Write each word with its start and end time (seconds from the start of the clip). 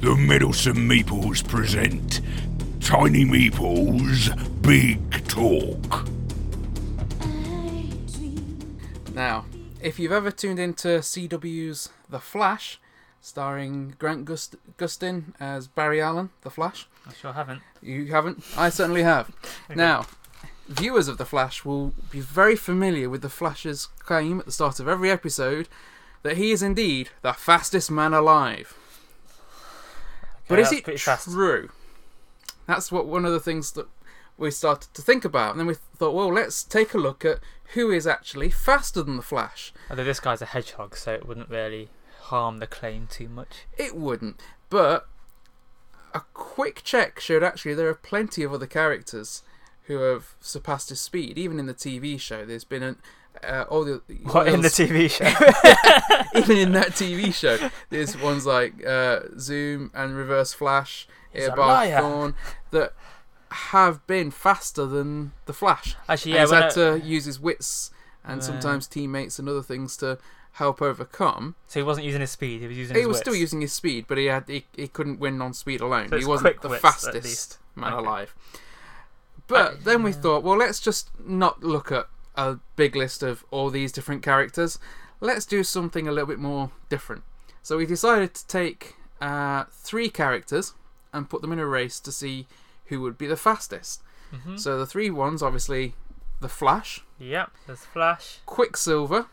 The 0.00 0.16
Meddlesome 0.16 0.88
Meeples 0.88 1.46
present 1.46 2.20
Tiny 2.80 3.24
Meeples 3.24 4.30
Big 4.62 5.26
Talk. 5.28 6.06
Now, 9.14 9.44
if 9.82 9.98
you've 9.98 10.12
ever 10.12 10.30
tuned 10.30 10.58
into 10.58 10.88
CW's 11.00 11.90
The 12.08 12.18
Flash, 12.20 12.80
starring 13.20 13.94
Grant 13.98 14.24
Gust- 14.24 14.56
Gustin 14.78 15.34
as 15.38 15.68
Barry 15.68 16.00
Allen, 16.00 16.30
The 16.42 16.50
Flash, 16.50 16.86
I 17.06 17.12
sure 17.12 17.32
haven't. 17.34 17.60
you 17.82 18.06
haven't? 18.06 18.42
I 18.56 18.70
certainly 18.70 19.02
have. 19.02 19.30
Now, 19.74 20.06
viewers 20.68 21.08
of 21.08 21.18
The 21.18 21.26
Flash 21.26 21.64
will 21.64 21.92
be 22.10 22.20
very 22.20 22.56
familiar 22.56 23.10
with 23.10 23.20
The 23.22 23.28
Flash's 23.28 23.86
claim 23.98 24.40
at 24.40 24.46
the 24.46 24.52
start 24.52 24.80
of 24.80 24.88
every 24.88 25.10
episode 25.10 25.68
that 26.22 26.36
he 26.38 26.52
is 26.52 26.62
indeed 26.62 27.10
the 27.22 27.32
fastest 27.34 27.90
man 27.90 28.14
alive. 28.14 28.74
But 30.50 30.58
Okay, 30.58 30.66
is 30.68 30.72
it 30.72 30.84
pretty 30.84 30.98
fast. 30.98 31.30
true? 31.30 31.70
That's 32.66 32.92
what 32.92 33.06
one 33.06 33.24
of 33.24 33.32
the 33.32 33.40
things 33.40 33.72
that 33.72 33.86
we 34.36 34.50
started 34.50 34.92
to 34.94 35.02
think 35.02 35.24
about, 35.24 35.52
and 35.52 35.60
then 35.60 35.66
we 35.66 35.74
thought, 35.74 36.14
well, 36.14 36.32
let's 36.32 36.62
take 36.62 36.92
a 36.92 36.98
look 36.98 37.24
at 37.24 37.38
who 37.74 37.90
is 37.90 38.06
actually 38.06 38.50
faster 38.50 39.02
than 39.02 39.16
the 39.16 39.22
Flash. 39.22 39.72
Although 39.88 40.04
this 40.04 40.20
guy's 40.20 40.42
a 40.42 40.46
hedgehog, 40.46 40.96
so 40.96 41.12
it 41.14 41.26
wouldn't 41.26 41.48
really 41.50 41.88
harm 42.22 42.58
the 42.58 42.66
claim 42.66 43.06
too 43.10 43.28
much. 43.28 43.66
It 43.78 43.96
wouldn't, 43.96 44.40
but 44.68 45.08
a 46.12 46.22
quick 46.34 46.82
check 46.84 47.20
showed 47.20 47.42
actually 47.42 47.74
there 47.74 47.88
are 47.88 47.94
plenty 47.94 48.42
of 48.42 48.52
other 48.52 48.66
characters 48.66 49.42
who 49.84 49.98
have 49.98 50.34
surpassed 50.40 50.88
his 50.88 51.00
speed. 51.00 51.38
Even 51.38 51.58
in 51.58 51.66
the 51.66 51.74
TV 51.74 52.18
show, 52.18 52.44
there's 52.44 52.64
been 52.64 52.82
an 52.82 52.96
uh, 53.44 53.64
all 53.68 53.84
the 53.84 54.00
What 54.24 54.48
in 54.48 54.60
the 54.62 54.68
TV 54.68 55.10
show? 55.16 55.24
even 56.38 56.56
in 56.56 56.72
that 56.72 56.88
TV 56.90 57.32
show, 57.32 57.70
there's 57.90 58.16
ones 58.16 58.46
like 58.46 58.84
uh, 58.86 59.20
Zoom 59.38 59.90
and 59.94 60.16
Reverse 60.16 60.52
Flash, 60.52 61.06
He's 61.32 61.46
a 61.46 61.50
Eobard 61.50 61.56
liar. 61.58 62.00
Thawne 62.00 62.34
that 62.70 62.92
have 63.50 64.06
been 64.06 64.30
faster 64.30 64.86
than 64.86 65.32
the 65.46 65.52
Flash. 65.52 65.96
Actually, 66.08 66.34
yeah. 66.34 66.40
he's 66.42 66.50
had 66.52 66.64
I- 66.64 66.70
to 66.70 67.00
use 67.04 67.24
his 67.24 67.40
wits 67.40 67.90
and 68.24 68.44
sometimes 68.44 68.86
teammates 68.86 69.38
and 69.38 69.48
other 69.48 69.62
things 69.62 69.96
to 69.96 70.18
help 70.52 70.82
overcome. 70.82 71.54
so 71.66 71.80
he 71.80 71.84
wasn't 71.84 72.04
using 72.04 72.20
his 72.20 72.30
speed; 72.30 72.60
he 72.60 72.66
was 72.66 72.76
using 72.76 72.96
He 72.96 73.06
was 73.06 73.14
wits. 73.16 73.20
still 73.20 73.34
using 73.34 73.60
his 73.60 73.72
speed, 73.72 74.04
but 74.08 74.18
he 74.18 74.26
had 74.26 74.44
he, 74.48 74.66
he 74.76 74.88
couldn't 74.88 75.18
win 75.18 75.40
on 75.40 75.54
speed 75.54 75.80
alone. 75.80 76.08
So 76.10 76.18
he 76.18 76.24
wasn't 76.26 76.60
the 76.60 76.68
wits, 76.68 76.82
fastest 76.82 77.58
man 77.74 77.92
Okay. 77.94 78.04
alive. 78.04 78.34
But 79.46 79.72
Uh, 79.72 79.74
then 79.82 80.02
we 80.02 80.10
yeah. 80.10 80.16
thought, 80.18 80.42
well, 80.44 80.56
let's 80.58 80.78
just 80.80 81.10
not 81.24 81.62
look 81.64 81.90
at 81.90 82.08
a 82.36 82.58
big 82.76 82.94
list 82.96 83.22
of 83.22 83.44
all 83.50 83.70
these 83.70 83.92
different 83.92 84.22
characters. 84.22 84.78
Let's 85.20 85.44
do 85.46 85.62
something 85.64 86.06
a 86.08 86.12
little 86.12 86.26
bit 86.28 86.38
more 86.38 86.70
different. 86.88 87.22
So 87.62 87.76
we 87.76 87.86
decided 87.86 88.34
to 88.34 88.46
take 88.46 88.94
uh, 89.20 89.64
three 89.70 90.08
characters 90.08 90.72
and 91.12 91.28
put 91.28 91.42
them 91.42 91.52
in 91.52 91.58
a 91.58 91.66
race 91.66 92.00
to 92.00 92.10
see 92.12 92.46
who 92.86 93.00
would 93.02 93.18
be 93.18 93.26
the 93.26 93.36
fastest. 93.36 94.02
Mhm. 94.32 94.58
So 94.58 94.78
the 94.78 94.86
three 94.86 95.10
ones, 95.10 95.42
obviously, 95.42 95.94
the 96.40 96.48
Flash, 96.48 97.04
Yep. 97.18 97.50
There's 97.66 97.84
Flash. 97.84 98.38
Quicksilver 98.46 99.26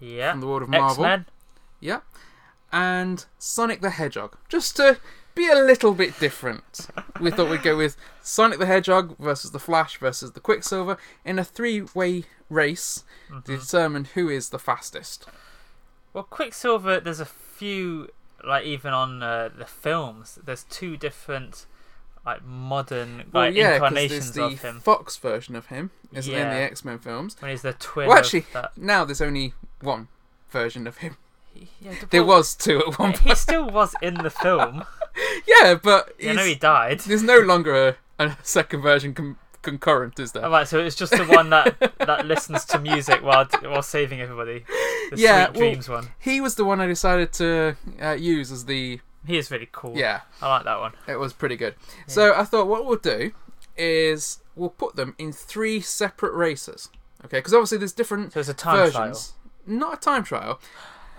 Yeah. 0.00 0.32
from 0.32 0.40
the 0.40 0.46
world 0.48 0.62
of 0.62 0.68
Marvel, 0.70 1.04
Men. 1.04 1.26
yeah, 1.78 2.00
and 2.72 3.24
Sonic 3.38 3.80
the 3.80 3.90
Hedgehog. 3.90 4.36
Just 4.48 4.74
to 4.76 4.98
be 5.34 5.48
a 5.48 5.54
little 5.54 5.94
bit 5.94 6.18
different, 6.20 6.88
we 7.20 7.30
thought 7.30 7.50
we'd 7.50 7.62
go 7.62 7.76
with 7.76 7.96
Sonic 8.22 8.58
the 8.58 8.66
Hedgehog 8.66 9.16
versus 9.18 9.50
the 9.52 9.58
Flash 9.58 9.98
versus 9.98 10.32
the 10.32 10.40
Quicksilver 10.40 10.96
in 11.24 11.38
a 11.38 11.44
three-way 11.44 12.24
race 12.50 13.04
to 13.46 13.58
determine 13.58 14.04
who 14.14 14.28
is 14.28 14.50
the 14.50 14.58
fastest. 14.58 15.26
Well, 16.12 16.24
Quicksilver. 16.24 17.00
There's 17.00 17.20
a 17.20 17.24
few, 17.24 18.08
like 18.46 18.64
even 18.64 18.92
on 18.92 19.22
uh, 19.22 19.48
the 19.56 19.64
films. 19.64 20.38
There's 20.44 20.64
two 20.64 20.96
different, 20.96 21.66
like 22.26 22.44
modern 22.44 23.24
Well, 23.32 23.44
like 23.44 23.54
yeah, 23.54 23.74
incarnations 23.74 24.32
there's 24.32 24.50
the 24.50 24.54
of 24.56 24.60
him. 24.62 24.80
Fox 24.80 25.16
version 25.16 25.56
of 25.56 25.66
him, 25.66 25.90
isn't 26.12 26.32
there, 26.32 26.42
in 26.50 26.54
the 26.54 26.62
X-Men 26.62 26.98
films? 26.98 27.36
When 27.40 27.50
he's 27.50 27.62
the 27.62 27.72
twin. 27.72 28.08
Well, 28.08 28.18
of 28.18 28.24
actually, 28.24 28.44
that. 28.52 28.76
now 28.76 29.04
there's 29.04 29.22
only 29.22 29.54
one 29.80 30.08
version 30.50 30.86
of 30.86 30.98
him. 30.98 31.16
Yeah, 31.80 31.94
There 32.10 32.24
was 32.24 32.54
two 32.54 32.78
at 32.80 32.98
one 32.98 33.12
Point. 33.12 33.18
He 33.20 33.34
still 33.34 33.68
was 33.68 33.94
in 34.00 34.14
the 34.14 34.30
film. 34.30 34.84
yeah, 35.46 35.74
but 35.82 36.14
I 36.24 36.32
know 36.32 36.44
he 36.44 36.54
died. 36.54 37.00
there's 37.00 37.22
no 37.22 37.38
longer 37.38 37.96
a, 38.18 38.24
a 38.24 38.36
second 38.42 38.82
version 38.82 39.14
com- 39.14 39.38
concurrent, 39.62 40.18
is 40.18 40.32
there? 40.32 40.44
Alright, 40.44 40.68
so 40.68 40.78
it's 40.80 40.96
just 40.96 41.12
the 41.12 41.24
one 41.24 41.50
that 41.50 41.78
that 41.98 42.26
listens 42.32 42.64
to 42.66 42.78
music 42.78 43.22
while 43.22 43.46
while 43.62 43.82
saving 43.82 44.20
everybody. 44.20 44.64
The 45.10 45.16
Yeah, 45.18 45.46
Sweet 45.46 45.60
well- 45.60 45.70
Dreams 45.70 45.88
one. 45.88 46.08
He 46.18 46.40
was 46.40 46.54
the 46.56 46.64
one 46.64 46.80
I 46.80 46.86
decided 46.86 47.32
to 47.34 47.76
uh, 48.00 48.12
use 48.12 48.50
as 48.50 48.64
the 48.64 49.00
He 49.26 49.36
is 49.38 49.50
really 49.50 49.68
cool. 49.70 49.96
yeah. 49.96 50.22
I 50.40 50.48
like 50.48 50.64
that 50.64 50.80
one. 50.80 50.92
It 51.06 51.16
was 51.18 51.32
pretty 51.32 51.56
good. 51.56 51.74
So 52.06 52.34
I 52.34 52.44
thought 52.44 52.66
what 52.66 52.84
we'll 52.86 52.98
do 52.98 53.32
is 53.76 54.38
we'll 54.56 54.70
put 54.70 54.96
them 54.96 55.14
in 55.18 55.32
three 55.32 55.80
separate 55.80 56.32
races. 56.34 56.88
Okay, 57.24 57.38
because 57.38 57.54
obviously 57.54 57.78
there's 57.78 57.92
different 57.92 58.32
So 58.32 58.40
it's 58.40 58.48
a 58.48 58.54
time 58.54 58.76
versions. 58.90 59.34
Not 59.64 59.94
a 59.94 59.96
time 60.00 60.24
trial, 60.24 60.60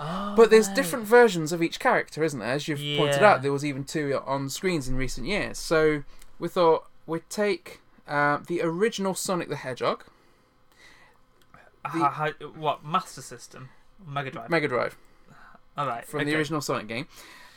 trial. 0.03 0.35
but 0.35 0.49
there's 0.49 0.67
right. 0.67 0.75
different 0.75 1.05
versions 1.05 1.51
of 1.51 1.61
each 1.61 1.79
character, 1.79 2.23
isn't 2.23 2.39
there? 2.39 2.51
As 2.51 2.67
you've 2.67 2.97
pointed 2.97 3.23
out, 3.23 3.41
there 3.41 3.51
was 3.51 3.65
even 3.65 3.83
two 3.83 4.19
on 4.25 4.49
screens 4.49 4.87
in 4.87 4.95
recent 4.95 5.27
years. 5.27 5.57
So 5.57 6.03
we 6.39 6.47
thought 6.47 6.89
we'd 7.05 7.29
take 7.29 7.81
uh, 8.07 8.39
the 8.47 8.61
original 8.61 9.13
Sonic 9.15 9.49
the 9.49 9.55
Hedgehog, 9.57 10.03
How- 11.85 12.09
how- 12.09 12.31
what 12.55 12.85
Master 12.85 13.21
System? 13.21 13.69
Mega 14.05 14.31
Drive. 14.31 14.49
Mega 14.49 14.67
Drive, 14.67 14.97
All 15.77 15.87
right. 15.87 16.05
from 16.05 16.21
okay. 16.21 16.31
the 16.31 16.37
original 16.37 16.61
Sonic 16.61 16.87
game. 16.87 17.07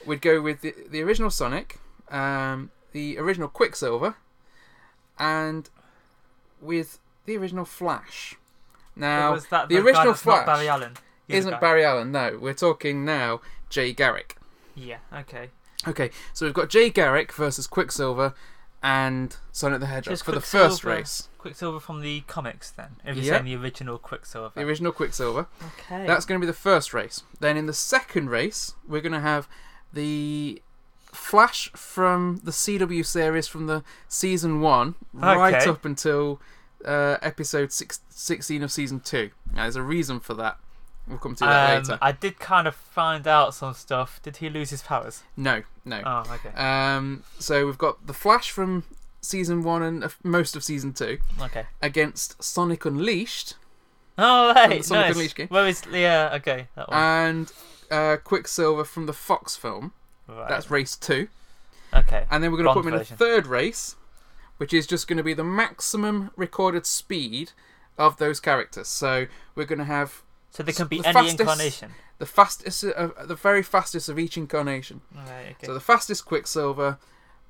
We'd 0.05 0.21
go 0.23 0.41
with 0.41 0.61
the, 0.61 0.75
the 0.89 1.03
original 1.03 1.31
Sonic, 1.31 1.79
um, 2.11 2.71
the 2.93 3.19
original 3.19 3.49
Quicksilver, 3.49 4.17
and 5.19 5.69
with 6.61 6.99
the 7.25 7.37
original 7.37 7.65
Flash. 7.65 8.37
Now, 8.95 9.33
was 9.33 9.47
that 9.49 9.69
the 9.69 9.77
the, 9.77 9.83
original 9.83 10.15
Flash 10.15 10.47
Barry 10.47 10.69
Allen? 10.69 10.97
Other 11.29 11.39
isn't? 11.39 11.61
Barry 11.61 11.85
Allen. 11.85 12.13
No, 12.13 12.39
we're 12.41 12.55
talking 12.55 13.05
now 13.05 13.41
Jay 13.71 13.93
Garrick. 13.93 14.37
Yeah. 14.75 14.99
Okay. 15.13 15.51
Okay, 15.89 16.11
so 16.33 16.45
we've 16.47 16.55
got 16.55 16.69
Jay 16.69 16.91
Garrick 16.91 17.33
versus 17.33 17.67
Quicksilver 17.67 18.35
and 18.83 19.37
Sonic 19.53 19.81
the 19.81 19.87
Hedgehog 19.87 20.19
for 20.19 20.33
the 20.33 20.41
first 20.41 20.83
Quicksilver- 20.83 20.97
race. 20.97 21.29
Quicksilver 21.39 21.79
from 21.81 22.01
the 22.01 22.23
comics, 22.27 22.71
then. 22.71 22.97
If 23.05 23.17
you're 23.17 23.25
Yeah. 23.25 23.33
saying 23.35 23.45
the 23.45 23.57
original 23.57 23.99
Quicksilver. 23.99 24.51
The 24.55 24.63
original 24.67 24.91
Quicksilver. 24.93 25.47
okay. 25.79 26.05
That's 26.07 26.25
going 26.25 26.41
to 26.41 26.45
be 26.45 26.49
the 26.49 26.57
first 26.59 26.93
race. 26.93 27.23
Then 27.41 27.57
in 27.57 27.67
the 27.67 27.73
second 27.73 28.31
race, 28.31 28.75
we're 28.87 29.01
going 29.01 29.13
to 29.13 29.21
have 29.21 29.49
the 29.93 30.61
Flash 31.13 31.71
from 31.73 32.41
the 32.45 32.51
CW 32.53 33.03
series 33.05 33.47
from 33.49 33.67
the 33.67 33.83
season 34.09 34.61
one 34.61 34.97
right 35.15 35.55
Okay. 35.55 35.71
up 35.71 35.85
until 35.85 36.41
uh, 36.85 37.17
episode 37.23 37.73
six, 37.73 38.01
16 38.11 38.63
of 38.63 38.71
season 38.71 39.01
two. 39.01 39.31
Now, 39.55 39.63
there's 39.63 39.77
a 39.77 39.83
reason 39.83 40.21
for 40.21 40.35
that. 40.35 40.59
We'll 41.09 41.19
come 41.19 41.35
to 41.37 41.45
that 41.45 41.77
Um, 41.77 41.83
later. 41.85 41.99
I 42.03 42.13
did 42.13 42.39
kind 42.41 42.67
of 42.67 42.75
find 42.75 43.27
out 43.29 43.55
some 43.55 43.75
stuff. 43.75 44.21
Did 44.23 44.39
he 44.39 44.49
lose 44.51 44.71
his 44.71 44.83
powers? 44.83 45.23
No, 45.37 45.63
no. 45.85 46.03
Oh, 46.05 46.25
okay. 46.35 46.51
Um, 46.57 47.23
so 47.39 47.65
we've 47.67 47.79
got 47.79 48.07
the 48.07 48.13
Flash 48.13 48.51
from 48.51 48.83
season 49.21 49.63
one 49.63 49.83
and 49.83 50.13
most 50.23 50.55
of 50.57 50.63
season 50.65 50.93
two 50.93 51.19
Okay. 51.41 51.67
against 51.83 52.43
Sonic 52.43 52.85
Unleashed 52.85 53.55
Oh, 54.19 54.55
hey, 54.55 54.81
Sonic 54.83 55.07
nice. 55.09 55.15
Unleashed 55.17 55.37
game. 55.37 55.49
Where 55.49 55.67
is 55.67 55.83
yeah? 55.93 56.31
Okay, 56.35 56.69
that 56.75 56.89
one. 56.89 56.99
and 56.99 57.53
uh, 57.91 58.17
Quicksilver 58.25 58.85
from 58.85 59.07
the 59.07 59.13
Fox 59.13 59.55
film. 59.57 59.93
right. 60.29 60.49
That's 60.49 60.71
race 60.71 60.97
two. 60.97 61.29
okay. 61.93 62.25
And 62.31 62.43
then 62.43 62.51
we're 62.51 62.59
going 62.59 62.69
to 62.69 62.73
put 62.75 62.85
them 62.85 62.95
in 62.95 63.01
a 63.01 63.05
third 63.05 63.47
race, 63.47 63.95
which 64.57 64.73
is 64.73 64.87
just 64.87 65.07
going 65.07 65.19
to 65.19 65.23
be 65.23 65.35
the 65.35 65.45
maximum 65.45 66.31
recorded 66.37 66.87
speed 66.87 67.53
of 67.99 68.17
those 68.17 68.41
characters. 68.41 68.89
So 68.89 69.27
we're 69.55 69.67
going 69.67 69.79
to 69.81 69.85
have 69.85 70.23
So 70.57 70.63
they 70.63 70.73
can 70.73 70.87
be 70.89 71.01
the 71.01 71.09
any 71.09 71.13
fastest- 71.15 71.41
incarnation. 71.41 71.93
the 72.19 72.27
fastest, 72.27 72.85
uh, 72.85 73.09
the 73.25 73.35
very 73.35 73.63
fastest 73.63 74.09
of 74.09 74.19
each 74.19 74.37
incarnation. 74.39 75.03
Right. 75.15 75.55
Okay. 75.59 75.67
So 75.67 75.75
the 75.75 75.81
fastest 75.81 76.25
Quicksilver, 76.25 76.99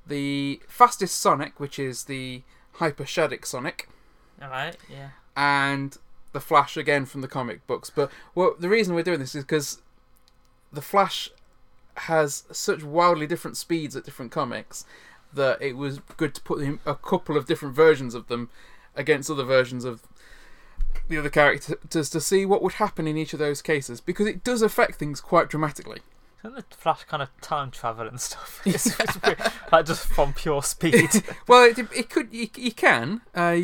the 0.05 0.61
fastest 0.67 1.19
Sonic, 1.19 1.59
which 1.59 1.79
is 1.79 2.03
the 2.05 2.43
Hyper 2.73 3.05
Shaddick 3.05 3.45
Sonic, 3.45 3.87
All 4.41 4.49
right. 4.49 4.75
Yeah. 4.89 5.09
and 5.37 5.97
the 6.33 6.41
Flash 6.41 6.75
again 6.75 7.05
from 7.05 7.21
the 7.21 7.27
comic 7.27 7.65
books. 7.65 7.89
But 7.89 8.11
well, 8.35 8.55
the 8.59 8.67
reason 8.69 8.93
we're 8.93 9.03
doing 9.03 9.19
this 9.19 9.35
is 9.35 9.43
because 9.43 9.81
the 10.73 10.81
Flash 10.81 11.29
has 11.95 12.43
such 12.51 12.83
wildly 12.83 13.25
different 13.25 13.57
speeds 13.57 13.95
at 13.95 14.03
different 14.03 14.31
comics 14.31 14.85
that 15.33 15.61
it 15.61 15.75
was 15.77 15.99
good 16.17 16.35
to 16.35 16.41
put 16.41 16.61
a 16.85 16.95
couple 16.95 17.35
of 17.37 17.47
different 17.47 17.73
versions 17.75 18.13
of 18.13 18.27
them 18.27 18.49
against 18.95 19.29
other 19.29 19.43
versions 19.43 19.83
of 19.85 20.01
the 21.07 21.17
other 21.17 21.29
characters 21.29 22.09
to 22.09 22.21
see 22.21 22.45
what 22.45 22.61
would 22.61 22.73
happen 22.73 23.07
in 23.07 23.17
each 23.17 23.33
of 23.33 23.39
those 23.39 23.61
cases 23.61 24.01
because 24.01 24.27
it 24.27 24.43
does 24.43 24.61
affect 24.61 24.95
things 24.95 25.21
quite 25.21 25.49
dramatically. 25.49 26.01
Isn't 26.43 26.55
the 26.55 26.77
Flash 26.77 27.03
kind 27.05 27.23
of 27.23 27.29
time 27.41 27.71
travel 27.71 28.07
and 28.07 28.19
stuff? 28.19 28.61
It's, 28.65 28.99
it's 28.99 29.21
weird. 29.21 29.39
like 29.71 29.85
just 29.85 30.07
from 30.07 30.33
pure 30.33 30.63
speed. 30.63 31.09
Well, 31.47 31.63
it, 31.63 31.79
it 31.95 32.09
could, 32.09 32.29
he, 32.31 32.51
he 32.55 32.71
can. 32.71 33.21
Uh, 33.35 33.57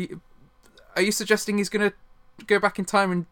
are 0.96 1.02
you 1.02 1.12
suggesting 1.12 1.58
he's 1.58 1.68
going 1.68 1.90
to 1.90 2.44
go 2.46 2.58
back 2.58 2.78
in 2.78 2.84
time 2.84 3.10
and 3.10 3.26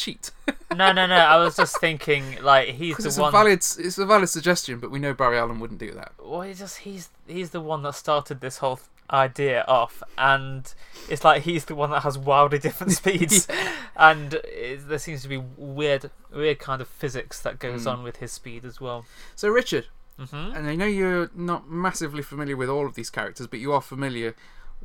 cheat. 0.00 0.30
no, 0.74 0.92
no, 0.92 1.06
no. 1.06 1.14
I 1.14 1.36
was 1.36 1.56
just 1.56 1.78
thinking 1.80 2.42
like 2.42 2.68
he's 2.70 2.96
the 2.96 3.08
it's 3.08 3.18
one. 3.18 3.28
a 3.28 3.32
valid, 3.32 3.58
it's 3.58 3.98
a 3.98 4.06
valid 4.06 4.28
suggestion, 4.28 4.78
but 4.78 4.90
we 4.90 4.98
know 4.98 5.14
Barry 5.14 5.38
Allen 5.38 5.60
wouldn't 5.60 5.80
do 5.80 5.92
that. 5.92 6.12
Well, 6.22 6.42
he's 6.42 6.58
just 6.58 6.78
he's 6.78 7.10
he's 7.26 7.50
the 7.50 7.60
one 7.60 7.82
that 7.82 7.94
started 7.94 8.40
this 8.40 8.58
whole 8.58 8.80
idea 9.12 9.64
off, 9.68 10.02
and 10.16 10.72
it's 11.08 11.24
like 11.24 11.42
he's 11.42 11.64
the 11.66 11.74
one 11.74 11.90
that 11.90 12.00
has 12.02 12.16
wildly 12.16 12.58
different 12.58 12.92
speeds, 12.92 13.46
and 13.96 14.34
it, 14.44 14.88
there 14.88 14.98
seems 14.98 15.22
to 15.22 15.28
be 15.28 15.36
weird, 15.56 16.10
weird 16.32 16.58
kind 16.58 16.80
of 16.80 16.88
physics 16.88 17.40
that 17.40 17.58
goes 17.58 17.84
Mm. 17.84 17.92
on 17.92 18.02
with 18.02 18.16
his 18.16 18.32
speed 18.32 18.64
as 18.64 18.80
well. 18.80 19.04
So 19.36 19.48
Richard, 19.48 19.86
hmm 20.18 20.34
and 20.54 20.66
I 20.68 20.74
know 20.74 20.84
you're 20.86 21.30
not 21.34 21.68
massively 21.68 22.22
familiar 22.22 22.56
with 22.56 22.68
all 22.68 22.86
of 22.86 22.94
these 22.94 23.10
characters, 23.10 23.46
but 23.46 23.58
you 23.60 23.72
are 23.72 23.80
familiar 23.80 24.34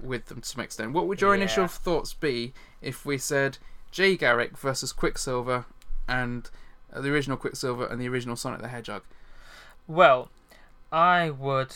with 0.01 0.25
them 0.25 0.41
to 0.41 0.47
some 0.47 0.61
extent. 0.63 0.91
What 0.93 1.07
would 1.07 1.21
your 1.21 1.33
initial 1.35 1.67
thoughts 1.67 2.13
be 2.13 2.53
if 2.81 3.05
we 3.05 3.17
said 3.17 3.57
Jay 3.91 4.17
Garrick 4.17 4.57
versus 4.57 4.91
Quicksilver 4.91 5.65
and 6.07 6.49
uh, 6.93 6.99
the 7.01 7.09
original 7.11 7.37
Quicksilver 7.37 7.85
and 7.85 7.99
the 8.01 8.07
original 8.09 8.35
Sonic 8.35 8.61
the 8.61 8.67
Hedgehog? 8.69 9.03
Well, 9.87 10.29
I 10.91 11.29
would, 11.29 11.75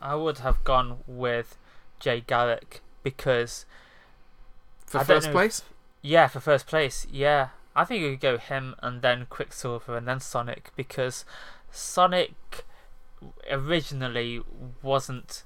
I 0.00 0.14
would 0.14 0.38
have 0.38 0.62
gone 0.64 0.98
with 1.06 1.56
Jay 2.00 2.20
Garrick 2.20 2.80
because 3.02 3.66
For 4.86 4.98
I 4.98 5.04
first 5.04 5.26
know 5.26 5.30
if- 5.30 5.34
place? 5.34 5.62
Yeah, 6.02 6.28
for 6.28 6.40
first 6.40 6.66
place, 6.66 7.06
yeah. 7.10 7.48
I 7.74 7.84
think 7.84 8.02
you 8.02 8.10
could 8.12 8.20
go 8.20 8.38
him 8.38 8.74
and 8.82 9.02
then 9.02 9.26
Quicksilver 9.28 9.96
and 9.96 10.06
then 10.06 10.20
Sonic 10.20 10.70
because 10.76 11.24
Sonic 11.70 12.64
originally 13.50 14.40
wasn't 14.82 15.42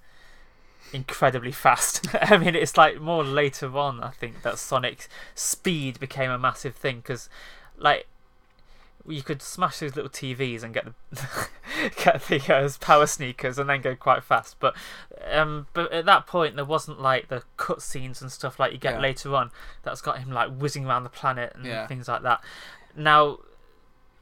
incredibly 0.93 1.53
fast. 1.53 2.07
I 2.21 2.37
mean, 2.39 2.55
it's 2.55 2.77
like 2.77 3.01
more 3.01 3.25
later 3.25 3.77
on, 3.79 4.03
I 4.03 4.11
think, 4.11 4.43
that 4.43 4.59
Sonic's 4.59 5.09
speed 5.35 5.99
became 5.99 6.31
a 6.31 6.39
massive 6.39 6.75
thing 6.75 6.97
because, 6.99 7.29
like, 7.79 8.07
you 9.09 9.23
could 9.23 9.43
smash 9.43 9.81
those 9.81 9.97
little 9.97 10.11
TVs 10.11 10.63
and 10.63 10.73
get 10.73 10.85
the 11.11 11.49
get 12.05 12.23
the 12.27 12.55
uh, 12.55 12.69
power 12.81 13.07
sneakers 13.07 13.59
and 13.59 13.69
then 13.69 13.81
go 13.81 13.97
quite 13.97 14.23
fast. 14.23 14.57
But 14.61 14.75
um, 15.31 15.67
but 15.73 15.93
at 15.93 16.05
that 16.07 16.27
point 16.27 16.57
there 16.57 16.65
wasn't 16.65 17.01
like 17.01 17.29
the 17.29 17.43
cutscenes 17.59 18.21
and 18.23 18.31
stuff 18.31 18.59
like 18.61 18.73
you 18.73 18.79
get 18.79 18.95
Yeah. 18.95 19.01
later 19.01 19.35
on. 19.35 19.51
That's 19.83 20.01
got 20.01 20.19
him 20.19 20.31
like 20.31 20.51
whizzing 20.57 20.87
around 20.87 21.03
the 21.05 21.11
planet 21.11 21.53
and 21.55 21.67
Yeah. 21.67 21.87
things 21.87 22.07
like 22.09 22.23
that. 22.23 22.43
Now, 22.97 23.39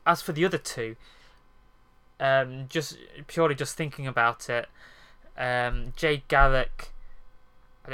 as 0.07 0.23
for 0.23 0.33
the 0.33 0.45
other 0.45 0.59
two, 0.59 0.97
um, 2.19 2.67
just 2.69 2.97
purely 3.27 3.55
just 3.55 3.77
thinking 3.77 4.07
about 4.07 4.49
it, 4.49 4.69
um, 5.37 5.93
Jay 5.97 6.23
Garrick. 6.29 6.93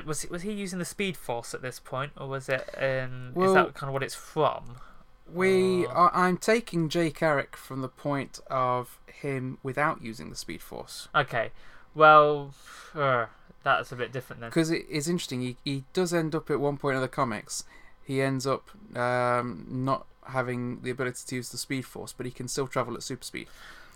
Was 0.04 0.22
he, 0.22 0.28
was 0.28 0.42
he 0.42 0.52
using 0.52 0.78
the 0.78 0.84
Speed 0.84 1.16
Force 1.16 1.54
at 1.54 1.62
this 1.62 1.78
point, 1.80 2.12
or 2.18 2.28
was 2.28 2.48
it? 2.48 2.68
Um, 2.76 3.32
is 3.42 3.54
that 3.54 3.72
kind 3.74 3.88
of 3.88 3.92
what 3.94 4.02
it's 4.02 4.14
from? 4.16 4.76
We 5.32 5.86
Oh. 5.86 5.90
are, 5.92 6.10
I'm 6.14 6.36
taking 6.38 6.88
Jay 6.88 7.10
Garrick 7.10 7.56
from 7.56 7.82
the 7.82 7.88
point 7.88 8.40
of 8.48 8.98
him 9.06 9.58
without 9.62 10.02
using 10.02 10.30
the 10.30 10.36
Speed 10.36 10.62
Force. 10.62 11.08
Okay, 11.14 11.50
well, 11.94 12.54
uh, 12.94 13.26
that's 13.62 13.90
a 13.90 13.96
bit 13.96 14.12
different 14.12 14.40
then. 14.40 14.50
Because 14.50 14.70
it 14.70 14.86
is 14.88 15.08
interesting, 15.08 15.40
he, 15.40 15.56
he 15.64 15.84
does 15.92 16.12
end 16.14 16.34
up 16.34 16.50
at 16.50 16.60
one 16.60 16.76
point 16.76 16.96
in 16.96 17.02
the 17.02 17.08
comics, 17.08 17.64
he 18.04 18.20
ends 18.22 18.46
up 18.46 18.70
um, 18.96 19.66
not 19.68 20.06
having 20.28 20.80
the 20.82 20.90
ability 20.90 21.22
to 21.26 21.36
use 21.36 21.48
the 21.50 21.58
Speed 21.58 21.84
Force, 21.84 22.12
but 22.12 22.26
he 22.26 22.32
can 22.32 22.48
still 22.48 22.66
travel 22.68 22.94
at 22.94 23.02
super 23.02 23.24
speed. 23.24 23.48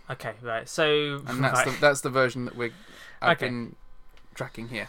Okay, 0.09 0.35
right. 0.43 0.69
So, 0.69 1.23
And 1.27 1.43
that's 1.43 1.61
right. 1.61 1.67
the 1.67 1.71
that's 1.71 2.01
the 2.01 2.11
version 2.11 2.45
that 2.47 2.57
we're 2.57 2.73
I've 3.23 3.33
Okay. 3.33 3.47
been 3.47 3.77
tracking 4.35 4.69
here. 4.69 4.89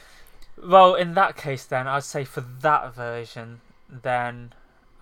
well, 0.61 0.95
in 0.95 1.13
that 1.15 1.35
case, 1.37 1.65
then 1.65 1.87
I'd 1.87 2.03
say 2.03 2.23
for 2.23 2.41
that 2.41 2.93
version, 2.93 3.61
then 3.89 4.53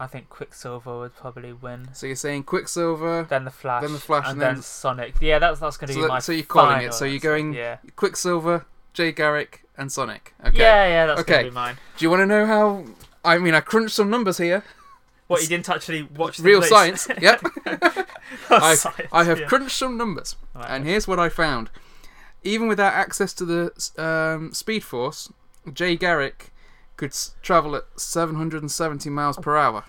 I 0.02 0.08
think 0.08 0.30
Quicksilver 0.30 0.98
would 1.00 1.16
probably 1.16 1.52
win. 1.52 1.90
So 1.94 2.08
you're 2.08 2.16
saying 2.16 2.44
Quicksilver, 2.44 3.24
Then 3.30 3.44
the 3.44 3.52
Flash, 3.52 3.82
Then 3.84 3.92
the 3.94 4.00
Flash, 4.00 4.24
and, 4.26 4.34
and 4.34 4.42
then, 4.42 4.54
then- 4.56 4.64
Sonic. 4.64 5.16
Yeah, 5.20 5.40
that's 5.40 5.60
that's 5.60 5.76
going 5.78 5.88
to 5.90 5.94
So 5.94 5.98
be 6.00 6.02
that- 6.04 6.08
my. 6.08 6.20
so 6.20 6.32
you're 6.32 6.46
calling 6.46 6.82
it, 6.82 6.94
so 6.94 7.04
you're 7.06 7.20
going- 7.20 7.54
Yeah. 7.54 7.78
Quicksilver, 7.98 8.66
Jay 8.94 9.12
Garrick, 9.12 9.64
and 9.78 9.92
Sonic. 9.92 10.34
Okay. 10.46 10.58
Yeah, 10.58 10.88
yeah, 10.88 11.06
that's 11.08 11.24
going 11.24 11.38
Okay. 11.40 11.44
to 11.46 11.50
be 11.52 11.54
mine. 11.56 11.78
Do 11.98 12.06
you 12.06 12.10
want 12.10 12.22
to 12.22 12.26
know 12.26 12.46
how? 12.46 12.86
I 13.26 13.38
mean, 13.40 13.54
I 13.54 13.60
crunched 13.60 13.96
some 13.96 14.10
numbers 14.10 14.38
here. 14.38 14.64
What 15.28 15.42
you 15.42 15.48
didn't 15.48 15.70
actually 15.70 16.04
watch? 16.04 16.38
the 16.38 16.44
Real 16.44 16.60
list. 16.60 16.70
science. 16.72 17.08
Yep. 17.22 17.42
I- 18.50 18.76
Science, 18.76 18.86
I 19.12 19.24
have 19.26 19.40
yeah. 19.42 19.48
crunched 19.48 19.76
some 19.78 19.98
numbers, 19.98 20.36
Right. 20.56 20.66
and 20.70 20.86
here's 20.86 21.08
what 21.08 21.20
I 21.20 21.30
found. 21.30 21.70
Even 22.44 22.68
without 22.68 22.94
access 22.94 23.34
to 23.34 23.46
the 23.46 23.62
um, 24.02 24.54
Speed 24.54 24.84
Force, 24.84 25.32
Jay 25.74 25.96
Garrick 25.98 26.52
could 27.00 27.12
s- 27.12 27.34
travel 27.42 27.76
at 27.76 27.86
770 27.96 29.10
miles 29.10 29.38
per 29.38 29.56
hour, 29.58 29.86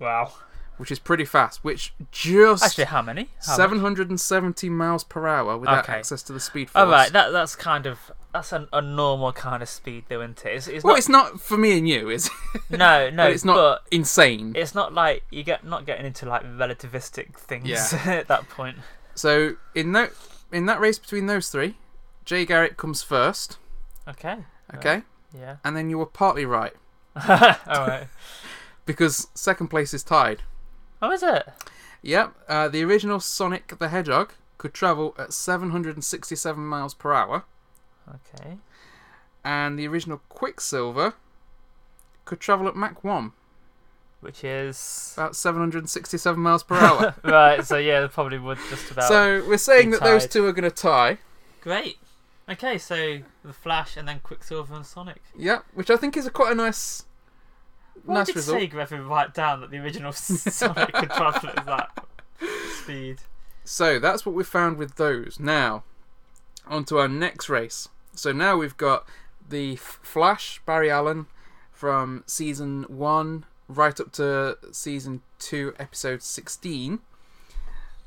Wow. 0.00 0.32
which 0.78 0.90
is 0.90 0.98
pretty 0.98 1.24
fast. 1.24 1.62
Which 1.62 1.92
just 2.10 2.64
Actually, 2.64 2.84
how 2.86 3.02
many? 3.02 3.28
How 3.46 3.52
much? 3.52 3.56
770 3.56 4.68
miles 4.70 5.04
per 5.04 5.26
hour 5.28 5.56
without 5.58 5.84
Okay. 5.84 5.92
access 5.98 6.22
to 6.24 6.32
the 6.32 6.40
Speed 6.40 6.70
Force. 6.70 6.84
All 6.84 6.90
right, 6.90 7.12
that 7.12 7.30
that's 7.32 7.54
kind 7.54 7.86
of 7.86 8.10
that's 8.32 8.50
an, 8.52 8.66
a 8.72 8.80
normal 8.82 9.32
kind 9.32 9.62
of 9.62 9.68
speed, 9.68 10.04
though, 10.08 10.20
isn't 10.20 10.44
it? 10.44 10.48
It's, 10.56 10.66
it's 10.66 10.82
well, 10.84 10.94
not, 10.94 10.98
it's 10.98 11.08
not 11.08 11.40
for 11.40 11.56
me 11.56 11.78
and 11.78 11.88
you, 11.88 12.10
is 12.10 12.26
it? 12.54 12.60
no, 12.70 13.08
no, 13.20 13.28
it's 13.28 13.44
not 13.44 13.54
but 13.54 13.82
insane. 13.92 14.54
it's 14.56 14.74
not 14.74 14.92
like 14.92 15.22
you 15.30 15.44
get 15.44 15.64
not 15.64 15.86
getting 15.86 16.04
into 16.06 16.26
like 16.26 16.42
relativistic 16.42 17.34
things 17.36 17.68
Yeah. 17.68 17.86
at 18.06 18.26
that 18.28 18.48
point. 18.48 18.78
So 19.14 19.52
in 19.74 19.92
that 19.92 20.10
in 20.50 20.66
that 20.66 20.80
race 20.80 20.98
between 20.98 21.26
those 21.26 21.48
three, 21.50 21.76
Jay 22.24 22.44
Garrick 22.44 22.76
comes 22.76 23.02
first. 23.02 23.58
Okay. 24.08 24.38
Okay, 24.74 25.02
Yeah. 25.36 25.56
and 25.64 25.76
then 25.76 25.90
you 25.90 25.98
were 25.98 26.06
partly 26.06 26.44
right 26.44 26.74
All 27.16 27.86
right. 27.86 28.06
because 28.86 29.28
second 29.34 29.68
place 29.68 29.92
is 29.94 30.02
tied. 30.02 30.42
Oh, 31.02 31.10
is 31.10 31.22
it? 31.22 31.48
Yep, 32.02 32.34
uh, 32.48 32.68
the 32.68 32.82
original 32.84 33.18
Sonic 33.20 33.78
the 33.78 33.88
Hedgehog 33.88 34.32
could 34.58 34.74
travel 34.74 35.14
at 35.18 35.32
767 35.32 36.64
miles 36.64 36.94
per 36.94 37.12
hour, 37.12 37.44
Okay. 38.08 38.58
and 39.44 39.78
the 39.78 39.86
original 39.88 40.20
Quicksilver 40.28 41.14
could 42.24 42.40
travel 42.40 42.66
at 42.68 42.76
Mach 42.76 43.02
1, 43.04 43.32
Which 44.20 44.42
is 44.44 45.12
about 45.16 45.36
767 45.36 46.40
miles 46.40 46.62
per 46.62 46.76
hour. 46.76 47.14
right. 47.24 47.64
So 47.64 47.76
yeah, 47.76 48.00
they 48.00 48.08
probably 48.08 48.38
would 48.38 48.58
just 48.70 48.90
about. 48.90 49.08
so 49.08 49.44
we're 49.46 49.58
saying 49.58 49.90
be 49.90 49.96
that 49.98 50.04
those 50.04 50.26
two 50.26 50.44
are 50.46 50.52
going 50.52 50.68
to 50.68 50.74
tie. 50.74 51.18
Great. 51.60 51.98
Okay, 52.48 52.76
so 52.78 53.20
the 53.42 53.52
Flash 53.52 53.96
and 53.96 54.06
then 54.06 54.20
Quicksilver 54.22 54.74
and 54.74 54.84
Sonic. 54.84 55.22
Yep, 55.36 55.64
which 55.74 55.90
I 55.90 55.96
think 55.96 56.16
is 56.16 56.26
a 56.26 56.30
quite 56.30 56.52
a 56.52 56.54
nice, 56.54 57.04
Why 58.04 58.16
nice 58.16 58.26
did 58.26 58.36
result. 58.36 58.60
Sega 58.60 58.74
ever 58.74 59.02
write 59.02 59.32
down 59.32 59.60
that 59.62 59.70
the 59.70 59.78
original 59.78 60.12
Sonic 60.14 60.92
could 60.92 61.10
travel 61.10 61.50
at 61.56 61.64
that 61.66 62.04
speed? 62.82 63.20
So 63.64 63.98
that's 63.98 64.26
what 64.26 64.34
we 64.34 64.44
found 64.44 64.76
with 64.76 64.96
those. 64.96 65.40
Now, 65.40 65.84
on 66.66 66.84
to 66.86 66.98
our 66.98 67.08
next 67.08 67.48
race. 67.48 67.88
So 68.14 68.30
now 68.32 68.56
we've 68.58 68.76
got 68.76 69.06
the 69.48 69.74
F- 69.74 69.98
Flash, 70.02 70.60
Barry 70.66 70.90
Allen, 70.90 71.26
from 71.72 72.24
season 72.26 72.84
1 72.88 73.46
right 73.68 73.98
up 73.98 74.12
to 74.12 74.58
season 74.70 75.22
2, 75.38 75.74
episode 75.78 76.22
16 76.22 77.00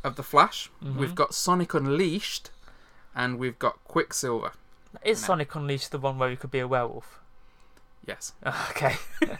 of 0.03 0.15
The 0.15 0.23
Flash. 0.23 0.69
Mhm. 0.83 0.95
We've 0.97 1.15
got 1.15 1.33
Sonic 1.33 1.73
Unleashed, 1.73 2.51
and 3.17 3.39
we've 3.39 3.59
got 3.59 3.83
Quicksilver. 3.83 4.51
Is. 5.03 5.19
Sonic 5.19 5.53
Unleashed 5.55 5.91
the 5.91 5.97
one 5.97 6.17
where 6.17 6.29
you 6.29 6.37
could 6.37 6.51
be 6.51 6.59
a 6.59 6.67
werewolf? 6.67 7.19
Yes. 8.05 8.31
Okay. 8.69 8.95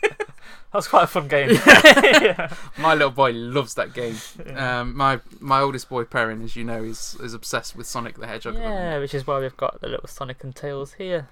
That's 0.74 0.88
quite 0.88 1.04
a 1.04 1.08
fun 1.08 1.28
game. 1.28 1.50
yeah. 1.52 2.54
My 2.78 2.94
little 2.94 3.12
boy 3.12 3.32
loves 3.32 3.74
that 3.76 3.94
game. 3.94 4.16
Yeah. 4.46 4.82
Um, 4.82 4.96
my 4.96 5.20
my 5.40 5.60
oldest 5.60 5.90
boy, 5.90 6.04
Perrin, 6.06 6.42
as 6.42 6.56
you 6.56 6.64
know, 6.64 6.84
is, 6.84 7.18
is 7.22 7.34
obsessed 7.34 7.76
with 7.76 7.86
Sonic 7.86 8.18
the 8.18 8.28
Hedgehog. 8.28 8.56
Yeah, 8.56 9.00
which 9.00 9.14
is 9.14 9.26
why 9.26 9.40
we've 9.40 9.58
got 9.58 9.82
the 9.82 9.88
little 9.88 10.08
Sonic 10.08 10.44
and 10.44 10.56
Tails 10.56 10.94
here. 10.94 11.28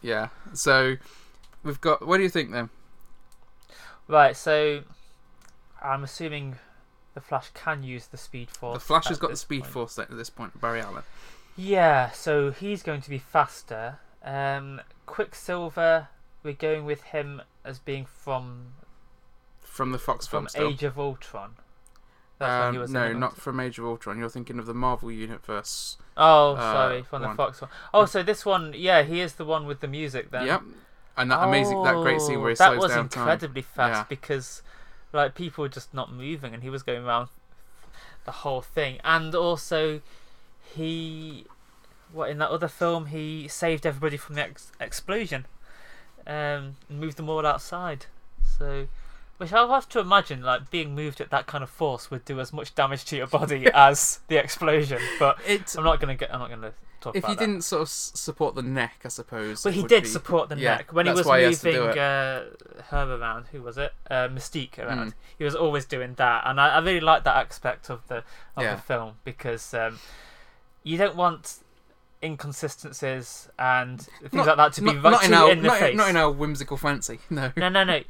Yeah. 0.00 0.28
So 0.54 0.96
we've 1.62 1.80
got. 1.80 2.06
What 2.06 2.18
do 2.18 2.22
you 2.22 2.28
think 2.30 2.50
then? 2.50 2.70
Right, 4.08 4.36
so 4.36 4.82
I'm 5.82 6.04
assuming 6.04 6.56
the 7.14 7.20
Flash 7.20 7.50
can 7.52 7.82
use 7.82 8.06
the 8.06 8.16
Speed 8.16 8.50
Force. 8.50 8.74
The 8.74 8.80
Flash 8.80 9.08
has 9.08 9.18
got 9.18 9.30
the 9.30 9.36
Speed 9.36 9.62
point. 9.62 9.72
Force 9.72 9.98
at 9.98 10.10
this 10.10 10.30
point, 10.30 10.58
Barry 10.60 10.80
Allen. 10.80 11.02
Yeah, 11.56 12.10
so 12.10 12.50
he's 12.50 12.82
going 12.82 13.00
to 13.02 13.10
be 13.10 13.18
faster. 13.18 13.98
Um, 14.24 14.80
Quicksilver, 15.06 16.08
we're 16.42 16.54
going 16.54 16.84
with 16.84 17.02
him 17.04 17.42
as 17.64 17.78
being 17.78 18.06
from 18.06 18.74
From 19.60 19.92
the 19.92 19.98
Fox 19.98 20.26
from 20.26 20.46
film. 20.46 20.72
Age 20.72 20.82
of 20.82 20.98
Ultron. 20.98 21.56
That's 22.38 22.64
when 22.64 22.74
he 22.74 22.80
Um, 22.80 22.92
no, 22.92 23.12
not 23.12 23.36
from 23.36 23.60
Age 23.60 23.78
of 23.78 23.84
Ultron. 23.84 24.18
You're 24.18 24.30
thinking 24.30 24.58
of 24.58 24.66
the 24.66 24.74
Marvel 24.74 25.10
Universe. 25.10 25.98
Oh, 26.16 26.54
uh, 26.54 26.72
sorry, 26.72 27.02
from 27.02 27.22
the. 27.22 27.34
Fox 27.34 27.60
one. 27.60 27.70
Oh, 27.92 28.06
so 28.06 28.22
this 28.22 28.46
one, 28.46 28.72
yeah, 28.74 29.02
he 29.02 29.20
is 29.20 29.34
the 29.34 29.44
one 29.44 29.66
with 29.66 29.80
the 29.80 29.88
music 29.88 30.30
then. 30.30 30.46
Yep. 30.46 30.62
And 31.16 31.30
that 31.30 31.42
amazing, 31.46 31.82
that 31.82 31.96
great 31.96 32.20
scene 32.20 32.40
where 32.40 32.50
he 32.50 32.56
Oh, 32.58 32.78
slows 32.78 32.78
down 32.78 32.78
time. 32.80 32.80
That 32.80 32.94
was 32.94 33.12
incredibly 33.12 33.62
fast 33.62 33.92
Yeah. 33.98 34.04
because, 34.08 34.62
like, 35.12 35.34
people 35.34 35.62
were 35.62 35.68
just 35.68 35.92
not 35.92 36.10
moving, 36.12 36.54
and 36.54 36.62
he 36.62 36.70
was 36.70 36.82
going 36.82 37.04
around 37.04 37.28
the 38.24 38.32
whole 38.32 38.62
thing. 38.62 39.00
And 39.04 39.34
also, 39.34 40.00
he, 40.74 41.44
what 42.12 42.30
in 42.30 42.38
that 42.38 42.50
other 42.50 42.68
film, 42.68 43.06
he 43.06 43.48
saved 43.48 43.86
everybody 43.86 44.16
from 44.16 44.34
the 44.36 44.42
ex- 44.42 44.72
explosion, 44.80 45.46
um, 46.26 46.76
and 46.88 47.00
moved 47.00 47.16
them 47.16 47.28
all 47.28 47.44
outside. 47.46 48.06
So, 48.58 48.86
Which 49.38 49.52
I'll 49.52 49.68
have 49.70 49.88
to 49.90 50.00
imagine, 50.00 50.42
like 50.42 50.70
being 50.70 50.94
moved 50.94 51.20
at 51.20 51.30
that 51.30 51.46
kind 51.46 51.64
of 51.64 51.70
force 51.70 52.10
would 52.10 52.24
do 52.24 52.40
as 52.40 52.52
much 52.52 52.74
damage 52.74 53.04
to 53.06 53.16
your 53.16 53.26
body 53.26 53.66
as 53.74 54.20
the 54.28 54.36
explosion. 54.36 55.00
But 55.18 55.38
It 55.46 55.74
I'm 55.78 55.84
not 55.84 55.98
gonna 56.00 56.14
get. 56.14 56.32
I'm 56.32 56.40
not 56.40 56.50
gonna 56.50 56.72
talk 57.00 57.16
if 57.16 57.24
about 57.24 57.30
you 57.30 57.36
that. 57.36 57.46
didn't 57.46 57.62
sort 57.62 57.80
of 57.82 57.88
support 57.88 58.54
the 58.54 58.62
neck, 58.62 59.00
I 59.04 59.08
suppose. 59.08 59.62
But 59.62 59.72
he 59.72 59.82
did 59.82 60.02
be- 60.02 60.08
support 60.10 60.50
the 60.50 60.58
yeah, 60.58 60.76
neck 60.76 60.92
when 60.92 61.06
he 61.06 61.12
was 61.12 61.24
why 61.24 61.38
he 61.38 61.44
has 61.46 61.60
to 61.62 61.72
do 61.72 61.80
moving 61.86 61.98
uh, 61.98 62.44
her 62.90 63.14
around. 63.18 63.46
Who 63.52 63.62
was 63.62 63.78
it? 63.78 63.94
Uh, 64.10 64.28
Mystique 64.28 64.78
around. 64.78 65.12
Mm. 65.12 65.14
He 65.38 65.44
was 65.44 65.54
always 65.54 65.86
doing 65.86 66.12
that, 66.16 66.42
and 66.46 66.60
I, 66.60 66.68
I 66.76 66.78
really 66.80 67.00
like 67.00 67.24
that 67.24 67.36
aspect 67.36 67.88
of 67.88 68.06
the 68.08 68.16
of 68.56 68.62
Yeah. 68.62 68.74
the 68.74 68.82
film 68.82 69.14
because 69.24 69.72
um, 69.72 69.98
you 70.82 70.96
don't 70.96 71.16
want 71.16 71.58
inconsistencies 72.22 73.48
and 73.58 74.00
things 74.20 74.32
Not- 74.32 74.46
like 74.46 74.56
that 74.56 74.72
to 74.74 74.80
be 74.82 74.92
not, 74.92 75.02
right 75.04 75.10
not 75.12 75.24
in 75.24 75.34
our 75.34 75.50
in 75.52 75.62
the 75.62 75.68
not, 75.68 75.78
face. 75.78 75.96
not 75.96 76.08
in 76.10 76.16
our 76.16 76.30
whimsical 76.30 76.76
fancy. 76.76 77.18
No. 77.30 77.52
No, 77.56 77.68
no, 77.68 77.84
no. 77.84 77.96
You, 77.96 78.04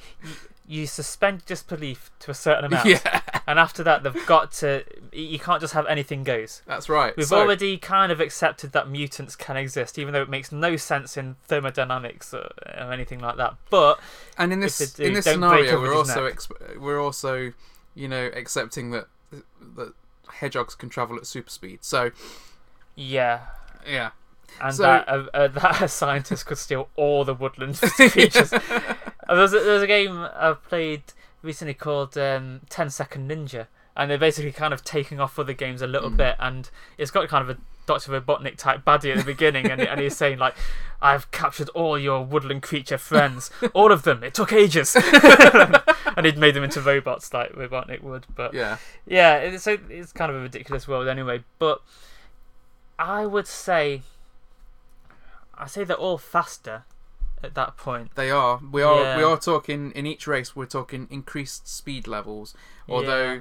you 0.66 0.86
suspend 0.86 1.44
disbelief 1.46 2.10
to 2.20 2.30
a 2.30 2.34
certain 2.34 2.64
amount, 2.66 2.86
yeah, 2.86 3.22
and 3.48 3.58
after 3.58 3.82
that, 3.82 4.04
they've 4.04 4.24
got 4.26 4.52
to. 4.52 4.84
You 5.12 5.38
can't 5.40 5.60
just 5.60 5.74
have 5.74 5.84
anything 5.86 6.22
goes. 6.22 6.62
that's 6.64 6.88
right. 6.88 7.16
We've 7.16 7.26
So- 7.26 7.40
already 7.40 7.76
kind 7.76 8.12
of 8.12 8.20
accepted 8.20 8.70
that 8.72 8.88
mutants 8.88 9.34
can 9.34 9.56
exist, 9.56 9.98
even 9.98 10.12
though 10.12 10.22
it 10.22 10.28
makes 10.28 10.52
no 10.52 10.76
sense 10.76 11.16
in 11.16 11.34
thermodynamics 11.48 12.32
or, 12.32 12.50
or 12.78 12.92
anything 12.92 13.18
like 13.18 13.36
that. 13.36 13.54
But 13.68 13.98
and 14.38 14.52
in 14.52 14.60
this 14.60 14.78
do, 14.92 15.02
in 15.02 15.14
this 15.14 15.24
scenario, 15.24 15.80
we're 15.80 15.94
also 15.94 16.28
exp- 16.30 16.78
we're 16.78 17.00
also 17.00 17.52
you 17.96 18.06
know 18.06 18.30
accepting 18.34 18.92
that 18.92 19.08
that 19.76 19.92
hedgehogs 20.34 20.76
can 20.76 20.88
travel 20.88 21.16
at 21.16 21.26
super 21.26 21.50
speed. 21.50 21.80
So 21.82 22.12
yeah, 23.00 23.40
yeah, 23.86 24.10
and 24.60 24.74
So- 24.74 24.82
that 24.82 25.08
uh, 25.08 25.26
uh, 25.32 25.48
that 25.60 25.82
a 25.82 25.88
scientist 25.88 26.46
could 26.46 26.58
steal 26.58 26.88
all 26.96 27.24
the 27.24 27.34
woodland 27.34 27.80
creatures. 27.96 28.52
Uh, 28.52 28.60
There's 29.28 29.52
a, 29.54 29.60
there's 29.60 29.82
a 29.82 29.86
game 29.86 30.26
I've 30.34 30.62
played 30.64 31.02
recently 31.42 31.74
called 31.74 32.18
um, 32.18 32.60
10 32.68 32.90
Second 32.90 33.30
Ninja, 33.30 33.66
and 33.96 34.10
they're 34.10 34.18
basically 34.18 34.52
kind 34.52 34.74
of 34.74 34.84
taking 34.84 35.20
off 35.20 35.38
other 35.38 35.52
games 35.54 35.80
a 35.82 35.86
little 35.86 36.10
Mm. 36.10 36.16
bit, 36.18 36.36
and 36.38 36.68
it's 36.98 37.10
got 37.10 37.28
kind 37.28 37.48
of 37.48 37.56
a 37.56 37.60
Dr. 37.86 38.20
Robotnik 38.20 38.56
type 38.56 38.84
baddie 38.84 39.10
at 39.12 39.18
the 39.18 39.24
beginning, 39.24 39.66
and, 39.70 39.80
and 39.80 40.00
he's 40.00 40.16
saying, 40.16 40.38
like, 40.38 40.54
I've 41.00 41.30
captured 41.30 41.68
all 41.70 41.98
your 41.98 42.22
woodland 42.24 42.62
creature 42.62 42.98
friends, 42.98 43.50
all 43.72 43.90
of 43.90 44.02
them, 44.02 44.22
it 44.22 44.34
took 44.34 44.52
ages. 44.52 44.94
and 46.16 46.26
he'd 46.26 46.38
made 46.38 46.54
them 46.54 46.62
into 46.64 46.80
robots 46.80 47.32
like 47.32 47.52
Robotnik 47.52 48.02
would, 48.02 48.26
but 48.34 48.52
yeah. 48.54 48.76
yeah, 49.06 49.36
it's, 49.38 49.64
so 49.64 49.78
it's 49.88 50.12
kind 50.12 50.30
of 50.30 50.36
a 50.36 50.40
ridiculous 50.40 50.86
world 50.86 51.08
anyway. 51.08 51.42
But 51.58 51.80
I 53.00 53.24
would 53.24 53.46
say, 53.46 54.02
I 55.54 55.66
say 55.66 55.84
they're 55.84 55.96
all 55.96 56.18
faster 56.18 56.84
at 57.42 57.54
that 57.54 57.78
point. 57.78 58.14
They 58.14 58.30
are. 58.30 58.60
We 58.70 58.82
are. 58.82 59.00
Yeah. 59.00 59.16
We 59.16 59.22
are 59.22 59.38
talking 59.38 59.90
in 59.92 60.04
each 60.04 60.26
race. 60.26 60.54
We're 60.54 60.66
talking 60.66 61.08
increased 61.10 61.66
speed 61.66 62.06
levels. 62.06 62.54
Although, 62.88 63.40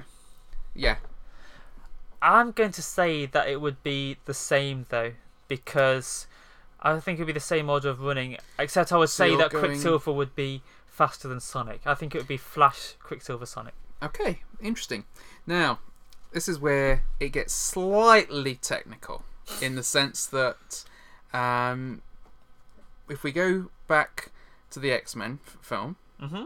yeah, 0.74 0.96
I'm 2.22 2.52
going 2.52 2.72
to 2.72 2.82
say 2.82 3.26
that 3.26 3.48
it 3.48 3.60
would 3.60 3.82
be 3.82 4.16
the 4.24 4.32
same 4.34 4.86
though, 4.88 5.12
because 5.46 6.26
I 6.80 6.98
think 7.00 7.18
it 7.18 7.22
would 7.22 7.26
be 7.26 7.32
the 7.34 7.40
same 7.40 7.68
order 7.68 7.90
of 7.90 8.00
running. 8.00 8.38
Except 8.58 8.92
I 8.92 8.96
would 8.96 9.10
So 9.10 9.24
say 9.28 9.36
that 9.36 9.50
going- 9.50 9.64
Quicksilver 9.66 10.12
would 10.12 10.34
be 10.34 10.62
faster 10.86 11.28
than 11.28 11.40
Sonic. 11.40 11.82
I 11.84 11.94
think 11.94 12.14
it 12.14 12.18
would 12.18 12.28
be 12.28 12.38
Flash, 12.38 12.94
Quicksilver, 13.02 13.44
Sonic. 13.46 13.74
Okay, 14.02 14.40
interesting. 14.62 15.04
Now, 15.46 15.80
this 16.32 16.48
is 16.48 16.58
where 16.58 17.04
it 17.18 17.30
gets 17.30 17.52
slightly 17.52 18.54
technical 18.54 19.24
in 19.62 19.74
the 19.76 19.82
sense 19.82 20.26
that 20.26 20.84
um, 21.32 22.02
if 23.08 23.22
we 23.22 23.32
go 23.32 23.70
back 23.88 24.30
to 24.70 24.78
the 24.80 24.90
X 24.92 25.14
Men 25.16 25.38
f- 25.46 25.56
film, 25.60 25.96
Mm-hmm. 26.20 26.44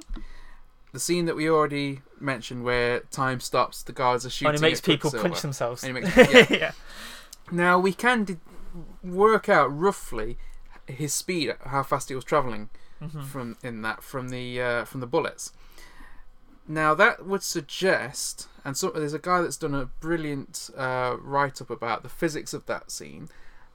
the 0.92 1.00
scene 1.00 1.25
that 1.26 1.34
we 1.34 1.50
already 1.50 2.00
mentioned 2.20 2.62
where 2.62 3.00
time 3.11 3.40
stops, 3.40 3.82
the 3.82 3.92
guards 3.92 4.25
are 4.25 4.30
shooting. 4.30 4.50
And 4.54 4.56
it 4.58 4.61
makes 4.61 4.80
people 4.80 5.11
punch 5.11 5.42
themselves. 5.42 5.82
And 5.82 5.99
it 5.99 6.04
makes- 6.04 6.16
yeah. 6.32 6.46
yeah. 6.58 6.73
Now 7.50 7.78
we 7.80 7.92
can 7.92 8.23
d- 8.25 8.37
work 9.02 9.49
out 9.49 9.66
roughly 9.76 10.38
his 10.87 11.12
speed, 11.12 11.54
how 11.66 11.82
fast 11.82 12.08
he 12.08 12.14
was 12.14 12.25
traveling 12.25 12.68
Mhm. 13.02 13.25
from 13.26 13.56
in 13.64 13.82
that 13.82 14.02
from 14.04 14.28
the 14.28 14.62
uh, 14.62 14.84
from 14.84 15.00
the 15.00 15.06
bullets. 15.08 15.52
Now 16.66 16.94
that 16.94 17.26
would 17.26 17.42
suggest, 17.42 18.49
and 18.64 18.76
so 18.76 18.90
there's 18.90 19.12
a 19.14 19.18
guy 19.18 19.42
that's 19.42 19.56
done 19.59 19.75
a 19.75 19.87
brilliant 20.00 20.71
uh, 20.76 21.16
write 21.21 21.61
up 21.61 21.71
about 21.71 22.02
the 22.02 22.09
physics 22.09 22.54
of 22.54 22.64
that 22.66 22.90
scene, 22.90 23.28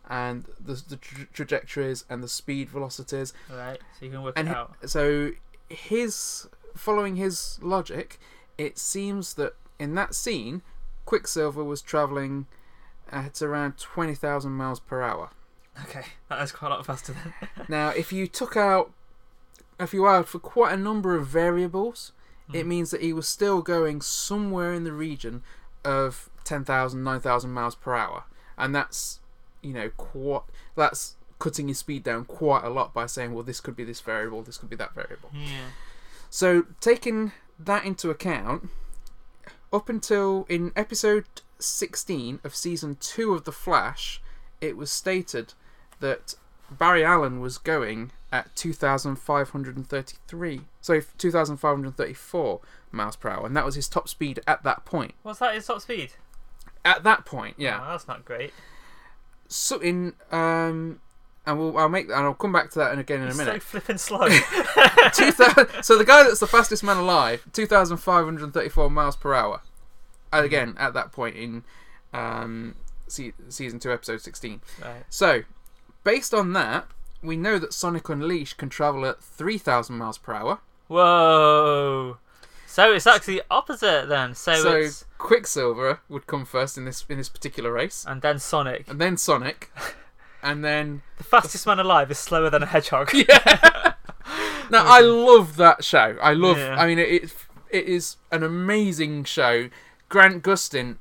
and 0.10 0.46
the, 0.60 0.81
the 0.88 0.96
tra- 0.98 1.27
trajectories 1.31 2.03
and 2.10 2.24
the 2.24 2.27
speed 2.27 2.69
velocities, 2.69 3.31
Right. 3.50 3.79
So 4.00 4.05
you 4.05 4.12
can 4.12 4.24
work 4.24 4.34
and 4.38 4.48
it 4.48 4.55
out. 4.55 4.75
so 4.88 5.31
his 5.69 6.48
following 6.75 7.15
his 7.17 7.60
logic, 7.62 8.19
it 8.58 8.79
seems 8.79 9.36
that 9.36 9.53
in 9.77 9.93
that 9.96 10.15
scene, 10.15 10.63
Quicksilver 11.05 11.63
was 11.63 11.81
traveling 11.84 12.48
at 13.12 13.41
around 13.41 13.77
twenty 13.77 14.15
thousand 14.15 14.53
miles 14.53 14.79
per 14.79 15.01
hour. 15.03 15.29
Okay, 15.84 16.05
that 16.27 16.41
is 16.41 16.51
quite 16.51 16.72
a 16.72 16.75
lot 16.75 16.86
faster 16.86 17.13
then. 17.13 17.65
Now, 17.69 17.89
if 17.89 18.12
you 18.12 18.25
took 18.27 18.58
out, 18.58 18.91
if 19.79 19.93
you 19.93 20.03
allowed 20.05 20.27
for 20.27 20.39
quite 20.39 20.74
a 20.74 20.77
number 20.77 21.15
of 21.15 21.25
variables, 21.27 22.12
it 22.53 22.65
Mhm. 22.65 22.68
means 22.68 22.91
that 22.91 23.01
he 23.01 23.13
was 23.13 23.27
still 23.27 23.62
going 23.62 24.01
somewhere 24.01 24.74
in 24.74 24.84
the 24.84 24.91
region 24.94 25.44
of 25.84 26.29
10,000, 26.44 27.03
9,000 27.03 27.51
miles 27.51 27.75
per 27.75 27.96
hour. 27.96 28.24
And 28.58 28.75
that's, 28.75 29.20
you 29.62 29.74
know, 29.74 29.89
quite, 29.91 30.41
that's 30.75 31.15
cutting 31.39 31.68
his 31.70 31.77
speed 31.77 32.03
down 32.03 32.25
quite 32.25 32.63
a 32.65 32.70
lot 32.70 32.94
by 32.94 33.06
saying, 33.06 33.34
well, 33.34 33.44
this 33.44 33.62
could 33.62 33.75
be 33.75 33.84
this 33.86 34.01
variable, 34.01 34.41
this 34.44 34.58
could 34.58 34.70
be 34.70 34.75
that 34.75 34.94
variable. 34.94 35.29
Yeah. 35.34 35.70
So, 36.29 36.65
taking 36.82 37.32
that 37.58 37.86
into 37.86 38.10
account, 38.10 38.70
up 39.72 39.88
until 39.89 40.46
in 40.50 40.72
episode 40.75 41.25
16 41.60 42.39
of 42.44 42.56
season 42.56 42.96
2 43.00 43.34
of 43.34 43.46
The 43.46 43.51
Flash, 43.51 44.22
it 44.62 44.75
was 44.75 44.91
stated 44.91 45.53
that 46.00 46.36
Barry 46.72 47.03
Allen 47.03 47.39
was 47.39 47.58
going 47.58 48.12
at 48.31 48.55
2,533, 48.55 50.62
sorry, 50.81 51.03
2,534 51.17 52.62
miles 52.91 53.15
per 53.15 53.29
hour, 53.29 53.45
and 53.45 53.55
that 53.57 53.65
was 53.65 53.75
his 53.75 53.88
top 53.89 54.07
speed 54.09 54.39
at 54.48 54.63
that 54.63 54.86
point. 54.86 55.13
What's 55.24 55.39
that? 55.39 55.55
His 55.55 55.65
top 55.65 55.81
speed? 55.81 56.12
At 56.86 57.03
that 57.03 57.25
point, 57.25 57.55
yeah. 57.57 57.81
Oh, 57.83 57.89
that's 57.91 58.07
not 58.07 58.24
great. 58.25 58.53
So 59.48 59.79
in 59.79 60.13
um, 60.31 61.00
and 61.45 61.59
we'll 61.59 61.77
I'll 61.77 61.89
make 61.89 62.07
that 62.07 62.15
and 62.17 62.25
I'll 62.25 62.33
come 62.36 62.53
back 62.53 62.69
to 62.71 62.79
that 62.79 62.93
in 62.93 63.00
again 63.00 63.21
in 63.21 63.29
a 63.29 63.33
minute. 63.33 63.55
so 63.55 63.59
flipping 63.59 63.98
slow. 63.98 64.27
2000, 65.13 65.83
so 65.83 65.98
the 65.98 66.05
guy 66.05 66.24
that's 66.24 66.39
the 66.39 66.48
fastest 66.48 66.83
man 66.83 66.98
alive, 66.98 67.45
2,534 67.53 68.89
miles 68.89 69.15
per 69.15 69.33
hour. 69.33 69.62
And 70.31 70.45
again, 70.45 70.75
at 70.77 70.93
that 70.93 71.12
point 71.12 71.36
in 71.36 71.63
um, 72.13 72.75
se- 73.07 73.33
season 73.50 73.79
2, 73.79 73.91
episode 73.91 74.21
16. 74.21 74.62
right. 74.81 75.03
So, 75.09 75.41
based 76.03 76.36
on 76.36 76.53
that, 76.53 76.86
we 77.21 77.38
know 77.38 77.59
that 77.59 77.73
Sonic 77.73 78.07
Unleashed 78.09 78.57
can 78.57 78.69
travel 78.69 79.05
at 79.05 79.21
3,000 79.21 79.97
miles 79.97 80.17
per 80.17 80.33
hour. 80.33 80.59
Whoa. 80.88 82.17
So 82.65 82.93
it's 82.93 83.07
actually 83.07 83.41
opposite 83.49 84.07
then. 84.09 84.35
So, 84.35 84.53
So, 84.55 84.75
it's 84.75 85.05
Quicksilver 85.17 85.99
would 86.07 86.27
come 86.27 86.45
first 86.45 86.77
in 86.77 86.85
this 86.85 87.03
in 87.09 87.17
this 87.17 87.27
particular 87.29 87.71
race, 87.71 88.05
and 88.07 88.21
then 88.21 88.38
Sonic. 88.39 88.88
and 88.88 89.01
then 89.01 89.17
Sonic, 89.17 89.71
and 90.43 90.63
then 90.63 91.01
The 91.17 91.23
fastest 91.23 91.65
man 91.65 91.79
alive 91.79 92.11
is 92.11 92.19
slower 92.19 92.49
than 92.49 92.61
a 92.63 92.67
hedgehog. 92.67 93.11
yeah. 93.13 93.93
now 94.69 94.85
I 94.85 95.01
love 95.01 95.57
that 95.57 95.83
show. 95.83 96.15
I 96.21 96.33
love. 96.33 96.57
Yeah. 96.57 96.75
I 96.79 96.85
mean, 96.85 96.99
it, 96.99 97.09
it 97.23 97.35
it 97.71 97.85
is 97.85 98.17
an 98.31 98.43
amazing 98.43 99.23
show. 99.23 99.69
Grant 100.07 100.43
Gustin 100.43 100.97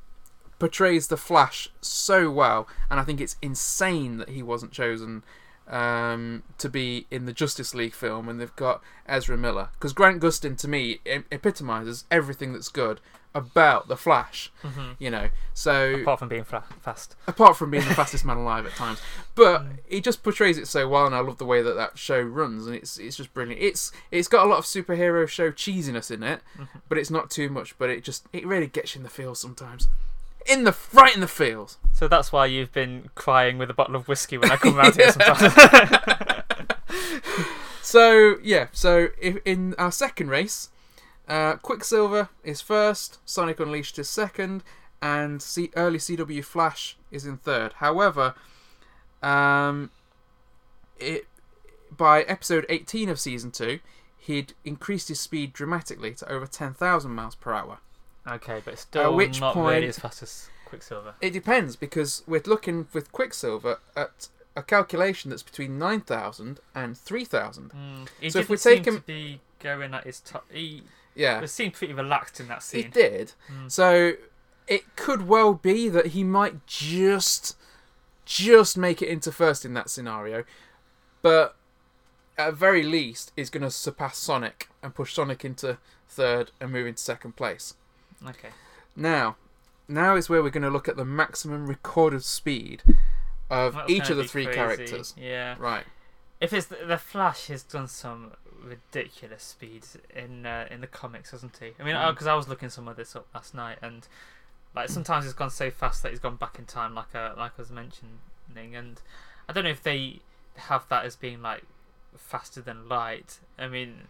portrays 0.59 1.09
the 1.09 1.17
Flash 1.17 1.69
so 1.83 2.31
well, 2.31 2.67
and 2.91 2.99
I 2.99 3.05
think 3.05 3.21
it's 3.21 3.37
insane 3.43 4.17
that 4.17 4.31
he 4.31 4.43
wasn't 4.43 4.73
chosen 4.73 5.23
um, 5.69 6.43
to 6.59 6.69
be 6.69 7.07
in 7.11 7.27
the 7.27 7.33
Justice 7.33 7.75
League 7.75 7.95
film, 7.95 8.29
and 8.29 8.41
they've 8.41 8.55
got 8.57 8.83
Ezra 9.07 9.37
Miller 9.37 9.69
because 9.75 9.93
Grant 9.93 10.21
Gustin 10.21 10.57
to 10.59 10.69
me 10.69 11.01
epitomizes 11.31 12.05
everything 12.11 12.53
that's 12.53 12.69
good 12.69 13.01
about 13.35 13.87
the 13.89 13.97
Flash. 13.97 14.51
Mhm. 14.65 14.97
You 14.99 15.11
know, 15.11 15.29
so 15.53 15.97
Apart 15.97 16.19
from 16.21 16.29
being 16.29 16.45
fra- 16.45 16.65
fast. 16.81 17.15
apart 17.27 17.57
from 17.57 17.71
being 17.71 17.87
the 17.87 17.95
fastest 17.95 18.25
man 18.25 18.39
alive 18.39 18.65
at 18.67 18.75
times. 18.75 19.01
But 19.35 19.65
he 19.87 20.01
just 20.01 20.23
portrays 20.23 20.57
it 20.57 20.67
so 20.67 20.89
well, 20.89 21.05
and 21.07 21.15
I 21.15 21.21
love 21.21 21.37
the 21.39 21.45
way 21.45 21.61
that 21.63 21.75
that 21.77 21.99
show 21.99 22.21
runs, 22.21 22.67
and 22.67 22.75
it's 22.75 22.97
it's 22.99 23.17
just 23.17 23.35
brilliant. 23.35 23.61
It's 23.63 23.93
it's 24.11 24.29
got 24.29 24.47
a 24.47 24.49
lot 24.49 24.59
of 24.59 24.65
superhero 24.65 25.29
show 25.29 25.53
cheesiness 25.53 26.11
in 26.11 26.23
it, 26.23 26.41
Mm-hmm. 26.59 26.79
but 26.89 26.97
it's 26.99 27.11
not 27.11 27.31
too 27.31 27.51
much. 27.51 27.77
But 27.79 27.91
it 27.91 28.03
just 28.03 28.27
it 28.33 28.47
really 28.47 28.67
gets 28.67 28.95
you 28.95 29.01
in 29.01 29.03
the 29.05 29.11
feels 29.11 29.39
sometimes, 29.39 29.89
in 30.49 30.65
the 30.65 30.77
right 30.93 31.15
in 31.15 31.21
the 31.21 31.29
feels. 31.29 31.79
So 31.93 32.09
that's 32.09 32.33
why 32.33 32.47
you've 32.47 32.73
been 32.73 33.11
crying 33.15 33.59
with 33.59 33.71
a 33.71 33.75
bottle 33.75 33.97
of 33.97 34.09
whiskey 34.09 34.39
when 34.39 34.51
I 34.51 34.57
come 34.57 34.77
around 34.79 34.97
here 34.97 35.13
sometimes. 35.13 35.55
So 37.89 38.37
yeah, 38.43 38.67
so 38.71 39.09
if, 39.19 39.39
in 39.47 39.75
our 39.79 39.91
second 39.91 40.29
race, 40.29 40.69
uh, 41.27 41.57
Quicksilver 41.57 42.29
is 42.45 42.61
first, 42.61 43.19
Sonic 43.25 43.61
Unleashed 43.61 43.99
is 43.99 44.11
second, 44.11 44.63
and 45.01 45.41
C- 45.41 45.71
early 45.75 45.97
CW 45.97 46.45
Flash 46.45 46.99
is 47.11 47.25
in 47.25 47.39
third. 47.39 47.73
However, 47.77 48.35
um, 49.23 49.91
it 51.01 51.29
by 51.91 52.25
episode 52.25 52.67
eighteen 52.69 53.09
of 53.09 53.19
season 53.19 53.53
two, 53.53 53.81
he'd 54.19 54.53
increased 54.67 55.09
his 55.09 55.19
speed 55.19 55.55
dramatically 55.55 56.13
to 56.17 56.31
over 56.31 56.47
10,000 56.47 57.11
miles 57.11 57.37
per 57.37 57.55
hour. 57.55 57.79
Okay, 58.29 58.61
but 58.65 58.75
it's 58.75 58.83
still 58.83 59.15
which 59.15 59.41
not 59.41 59.55
point- 59.55 59.75
really 59.77 59.89
as 59.89 59.99
fast 59.99 60.23
as 60.23 60.51
Quicksilver. 60.67 61.15
It 61.21 61.31
depends 61.31 61.77
because 61.77 62.23
we're 62.27 62.43
looking 62.45 62.89
with 62.93 63.11
Quicksilver 63.13 63.81
at 63.97 64.29
a 64.55 64.63
calculation 64.63 65.31
that's 65.31 65.43
between 65.43 65.79
9,000 65.79 66.61
and 66.75 66.97
3,000. 66.99 67.71
Mm. 67.71 68.31
So 68.33 68.39
if 68.41 68.49
we 68.49 68.57
take 68.57 68.85
him- 68.87 69.03
be 69.07 69.41
going 69.61 69.95
at 69.95 70.05
his 70.05 70.21
top. 70.21 70.45
He 70.53 70.83
Yeah, 71.15 71.45
seemed 71.47 71.75
pretty 71.75 71.95
relaxed 71.95 72.39
in 72.41 72.49
that 72.49 72.63
scene. 72.63 72.85
he 72.85 72.89
did. 72.89 73.33
Mm. 73.51 73.71
So 73.73 74.13
it 74.67 74.95
could 74.97 75.27
well 75.27 75.55
be 75.55 75.89
that 75.89 76.09
he 76.09 76.23
might 76.25 76.67
just 76.67 77.57
just 78.27 78.77
make 78.77 79.01
it 79.01 79.09
into 79.09 79.33
first 79.33 79.65
in 79.65 79.73
that 79.73 79.89
scenario, 79.89 80.45
but 81.23 81.57
at 82.37 82.53
very 82.53 82.83
least 82.83 83.33
is 83.39 83.49
going 83.49 83.63
to 83.63 83.71
surpass 83.71 84.19
Sonic 84.19 84.69
and 84.83 84.95
push 84.95 85.15
Sonic 85.15 85.47
into 85.47 85.79
third 86.07 86.51
and 86.61 86.71
move 86.71 86.87
into 86.87 87.03
second 87.03 87.37
place. 87.37 87.75
Okay. 88.27 88.49
Now, 88.97 89.37
now 89.87 90.17
is 90.17 90.29
where 90.29 90.43
we're 90.43 90.51
going 90.51 90.63
to 90.65 90.71
look 90.71 90.89
at 90.89 90.97
the 90.97 91.05
maximum 91.05 91.67
recorded 91.67 92.25
speed 92.25 92.83
of 93.51 93.75
That's 93.75 93.91
each 93.91 94.11
of 94.11 94.17
the 94.17 94.25
three 94.25 94.45
crazy. 94.45 94.57
characters. 94.57 95.15
Yeah. 95.17 95.57
Right. 95.59 95.85
If 96.41 96.53
it's 96.53 96.67
the, 96.67 96.77
the 96.87 96.99
Flash 96.99 97.47
has 97.49 97.63
done 97.63 97.89
some 97.89 98.33
ridiculous 98.63 99.43
speeds 99.43 99.97
in 100.15 100.47
uh, 100.47 100.67
in 100.71 100.81
the 100.81 100.87
comics, 100.87 101.31
hasn't 101.31 101.57
he? 101.59 101.73
I 101.81 101.85
mean, 101.85 101.95
Mm. 101.97 102.11
because 102.11 102.27
I 102.27 102.35
was 102.35 102.49
looking 102.49 102.69
some 102.71 102.87
of 102.89 102.97
this 102.97 103.17
up 103.17 103.27
last 103.35 103.55
night, 103.55 103.79
and 103.83 104.07
like 104.75 104.89
sometimes 104.89 105.25
he's 105.25 105.33
gone 105.35 105.51
so 105.51 105.71
fast 105.71 106.03
that 106.03 106.11
he's 106.11 106.21
gone 106.21 106.37
back 106.37 106.59
in 106.59 106.65
time, 106.65 106.95
like 106.95 107.15
uh, 107.15 107.33
like 107.37 107.53
I 107.59 107.63
was 107.63 107.71
mentioning, 107.71 108.19
and 108.55 109.01
I 109.49 109.53
don't 109.53 109.65
know 109.65 109.71
if 109.71 109.83
they 109.83 110.21
have 110.57 110.87
that 110.91 111.05
as 111.05 111.17
being 111.17 111.41
like 111.43 111.63
faster 112.17 112.61
than 112.61 112.89
light. 112.89 113.39
I 113.59 113.67
mean, 113.69 114.03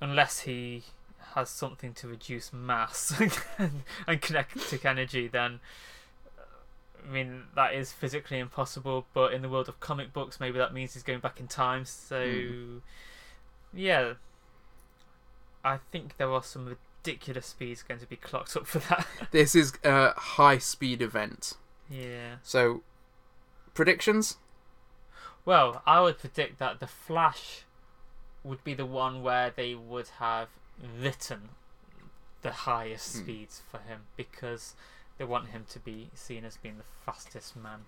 unless 0.00 0.40
he 0.40 0.84
has 1.34 1.50
something 1.50 1.92
to 1.94 2.08
reduce 2.08 2.52
mass 2.52 3.12
and, 4.06 4.20
kinetic 4.20 4.84
energy, 4.84 5.28
then 5.28 5.60
I 7.06 7.12
mean 7.12 7.42
that 7.54 7.74
is 7.74 7.92
physically 7.92 8.38
impossible. 8.38 9.06
But 9.12 9.32
in 9.34 9.42
the 9.42 9.48
world 9.48 9.68
of 9.68 9.80
comic 9.80 10.12
books, 10.12 10.40
maybe 10.40 10.58
that 10.58 10.72
means 10.72 10.94
he's 10.94 11.02
going 11.02 11.20
back 11.20 11.40
in 11.40 11.48
time. 11.48 11.84
So, 11.84 12.24
Hmm. 12.26 12.78
yeah, 13.72 14.14
I 15.64 15.78
think 15.90 16.16
there 16.16 16.30
are 16.32 16.42
some 16.42 16.66
ridiculous 17.04 17.46
speeds 17.46 17.82
going 17.82 18.00
to 18.00 18.06
be 18.06 18.16
clocked 18.16 18.56
up 18.56 18.66
for 18.66 18.78
that. 18.80 19.06
This 19.30 19.54
is 19.54 19.72
a 19.84 20.12
high 20.18 20.58
speed 20.58 21.02
event. 21.02 21.54
yeah. 21.90 22.36
So, 22.42 22.82
predictions? 23.74 24.36
Well, 25.44 25.82
I 25.86 26.00
would 26.00 26.18
predict 26.18 26.58
that 26.58 26.80
the 26.80 26.86
Flash 26.86 27.64
would 28.42 28.62
be 28.64 28.72
the 28.74 28.86
one 28.86 29.22
where 29.22 29.50
they 29.54 29.74
would 29.74 30.08
have 30.18 30.48
written 30.78 31.50
the 32.42 32.52
highest 32.52 33.12
Hmm. 33.14 33.22
speeds 33.22 33.62
for 33.70 33.78
him 33.78 34.02
because 34.16 34.74
they 35.18 35.24
want 35.24 35.48
him 35.48 35.64
to 35.70 35.78
be 35.78 36.10
seen 36.14 36.44
as 36.44 36.56
being 36.56 36.78
the 36.78 36.84
fastest 37.04 37.56
man 37.56 37.84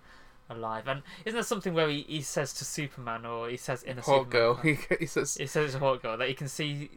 alive. 0.48 0.86
And 0.86 1.02
isn't 1.24 1.34
there 1.36 1.42
something 1.42 1.74
where 1.74 1.88
he, 1.88 2.02
he 2.02 2.22
says 2.22 2.52
to 2.54 2.64
Superman 2.64 3.26
or 3.26 3.48
he 3.48 3.56
says 3.56 3.82
in 3.82 3.98
a 3.98 4.02
Hawk 4.02 4.26
Superman 4.26 4.30
Girl. 4.30 4.54
He, 4.56 4.78
he 5.00 5.06
says, 5.06 5.34
He 5.34 5.46
says 5.46 5.74
a 5.74 5.78
Hawk 5.78 6.02
Girl 6.02 6.16
that 6.16 6.28
you 6.28 6.34
can 6.34 6.48
see. 6.48 6.90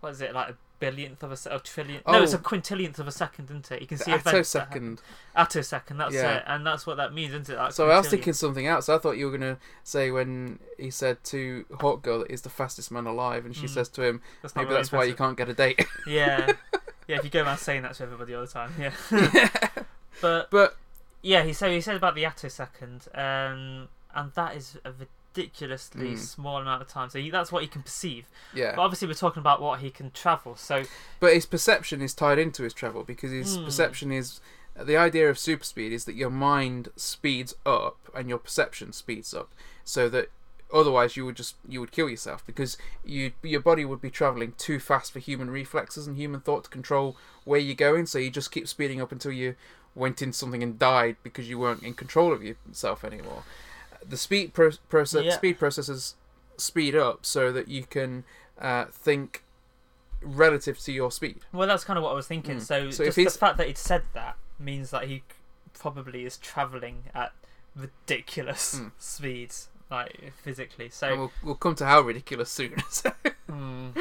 What 0.00 0.10
is 0.12 0.20
it 0.20 0.32
like 0.32 0.50
a 0.50 0.56
billionth 0.80 1.22
of 1.24 1.32
a 1.32 1.36
se- 1.36 1.50
a 1.52 1.58
trillion? 1.58 2.02
No, 2.06 2.22
it's 2.22 2.32
a 2.32 2.36
Oh. 2.36 2.40
quintillionth 2.40 2.98
of 3.00 3.08
a 3.08 3.12
second, 3.12 3.46
isn't 3.46 3.70
it? 3.72 3.80
You 3.80 3.86
can 3.88 3.98
see 3.98 4.12
events 4.12 4.52
that 4.52 4.68
happen- 4.68 4.98
attosecond. 5.36 5.58
Attosecond. 5.58 5.98
That's 5.98 6.14
Yeah. 6.14 6.36
it, 6.36 6.44
and 6.46 6.64
that's 6.66 6.86
what 6.86 6.96
that 6.98 7.12
means, 7.12 7.32
isn't 7.32 7.48
it? 7.48 7.56
Like 7.56 7.72
So 7.72 7.90
I 7.90 7.96
was 7.98 8.06
quintillion. 8.06 8.10
thinking 8.10 8.32
something 8.34 8.66
else. 8.68 8.88
I 8.88 8.98
thought 8.98 9.16
you 9.16 9.28
were 9.28 9.36
going 9.36 9.54
to 9.56 9.60
say 9.82 10.10
when 10.12 10.60
he 10.78 10.90
said 10.90 11.22
to 11.24 11.64
Hawk 11.80 12.02
Girl 12.02 12.20
that 12.20 12.30
he's 12.30 12.42
the 12.42 12.48
fastest 12.50 12.90
man 12.92 13.06
alive, 13.06 13.44
and 13.44 13.56
she 13.56 13.66
Mm. 13.66 13.70
says 13.70 13.88
to 13.90 14.02
him, 14.02 14.22
That's 14.42 14.54
not 14.54 14.62
maybe 14.62 14.74
that's 14.74 14.92
why 14.92 15.02
you 15.04 15.10
impressive. 15.10 15.36
can't 15.36 15.36
get 15.36 15.48
a 15.48 15.54
date. 15.54 15.86
Yeah, 16.06 16.52
yeah. 17.08 17.16
If 17.18 17.24
you 17.24 17.30
go 17.30 17.42
around 17.42 17.58
saying 17.58 17.82
that 17.82 17.94
to 17.94 18.04
everybody 18.04 18.34
all 18.34 18.42
the 18.42 18.46
time, 18.46 18.72
yeah. 18.78 18.92
but 20.20 20.50
but 20.50 20.76
yeah, 21.22 21.42
he 21.42 21.52
said 21.52 21.72
he 21.72 21.80
said 21.80 21.96
about 21.96 22.14
the 22.14 22.22
attosecond, 22.24 23.08
um, 23.18 23.88
and 24.14 24.32
that 24.34 24.54
is 24.56 24.78
a 24.84 24.92
ridiculously 25.38 26.12
Mm. 26.14 26.18
small 26.18 26.58
amount 26.58 26.82
of 26.82 26.88
time. 26.88 27.10
So 27.10 27.18
he, 27.18 27.30
that's 27.30 27.52
what 27.52 27.62
he 27.62 27.68
can 27.68 27.82
perceive. 27.82 28.26
yeah, 28.54 28.74
But 28.76 28.82
obviously, 28.82 29.08
we're 29.08 29.14
talking 29.14 29.40
about 29.40 29.60
what 29.60 29.80
he 29.80 29.90
can 29.90 30.10
travel. 30.10 30.56
So 30.56 30.84
but 31.20 31.34
his 31.34 31.46
perception 31.46 32.00
is 32.02 32.14
tied 32.14 32.38
into 32.38 32.62
his 32.62 32.74
travel 32.74 33.02
because 33.04 33.30
his 33.30 33.56
Hmm. 33.56 33.64
perception 33.64 34.12
is 34.12 34.40
the 34.80 34.96
idea 34.96 35.28
of 35.28 35.38
super 35.38 35.64
speed 35.64 35.92
is 35.92 36.04
that 36.04 36.14
your 36.14 36.30
mind 36.30 36.88
speeds 36.96 37.54
up 37.66 37.96
and 38.14 38.28
your 38.28 38.38
perception 38.38 38.92
speeds 38.92 39.34
up, 39.34 39.50
so 39.84 40.08
that 40.08 40.30
otherwise 40.72 41.16
you 41.16 41.24
would 41.24 41.34
just 41.36 41.56
you 41.66 41.80
would 41.80 41.90
kill 41.90 42.08
yourself 42.10 42.44
because 42.46 42.76
you 43.04 43.32
your 43.42 43.60
body 43.60 43.84
would 43.84 44.00
be 44.00 44.10
traveling 44.10 44.52
too 44.58 44.78
fast 44.78 45.12
for 45.12 45.18
human 45.18 45.50
reflexes 45.50 46.06
and 46.06 46.16
human 46.16 46.40
thought 46.40 46.64
to 46.64 46.70
control 46.70 47.16
where 47.44 47.58
you're 47.60 47.74
going. 47.74 48.06
So 48.06 48.18
you 48.18 48.30
just 48.30 48.52
keep 48.52 48.68
speeding 48.68 49.00
up 49.00 49.10
until 49.10 49.32
you 49.32 49.56
went 49.94 50.22
into 50.22 50.36
something 50.36 50.62
and 50.62 50.78
died 50.78 51.16
because 51.24 51.48
you 51.48 51.58
weren't 51.58 51.82
in 51.82 51.94
control 51.94 52.32
of 52.32 52.42
yourself 52.44 53.02
anymore. 53.02 53.42
The 54.06 54.16
speed 54.16 54.52
pro- 54.54 54.72
process 54.88 55.24
Yeah. 55.24 55.32
speed 55.36 55.58
processes 55.58 56.14
speed 56.56 56.94
up 56.96 57.24
so 57.24 57.52
that 57.52 57.68
you 57.68 57.84
can 57.84 58.24
uh, 58.60 58.86
think 58.86 59.44
relative 60.20 60.78
to 60.80 60.92
your 60.92 61.10
speed. 61.12 61.40
Well, 61.52 61.68
that's 61.68 61.84
kind 61.84 61.96
of 61.96 62.02
what 62.02 62.10
I 62.10 62.14
was 62.14 62.26
thinking. 62.26 62.56
Mm. 62.56 62.62
So, 62.62 62.90
So 62.90 63.04
just 63.04 63.16
the 63.16 63.30
fact 63.38 63.56
that 63.58 63.66
he'd 63.68 63.78
said 63.78 64.02
that 64.14 64.36
means 64.58 64.90
that 64.90 65.04
he 65.04 65.22
probably 65.74 66.24
is 66.24 66.36
traveling 66.38 67.04
at 67.14 67.32
ridiculous 67.76 68.76
Mm. 68.80 68.90
speeds, 68.98 69.68
like 69.90 70.32
physically. 70.42 70.88
So, 70.90 71.16
we'll, 71.16 71.32
we'll 71.44 71.54
come 71.54 71.74
to 71.76 71.86
how 71.86 72.00
ridiculous 72.00 72.50
soon. 72.50 72.70
mm. 73.48 73.96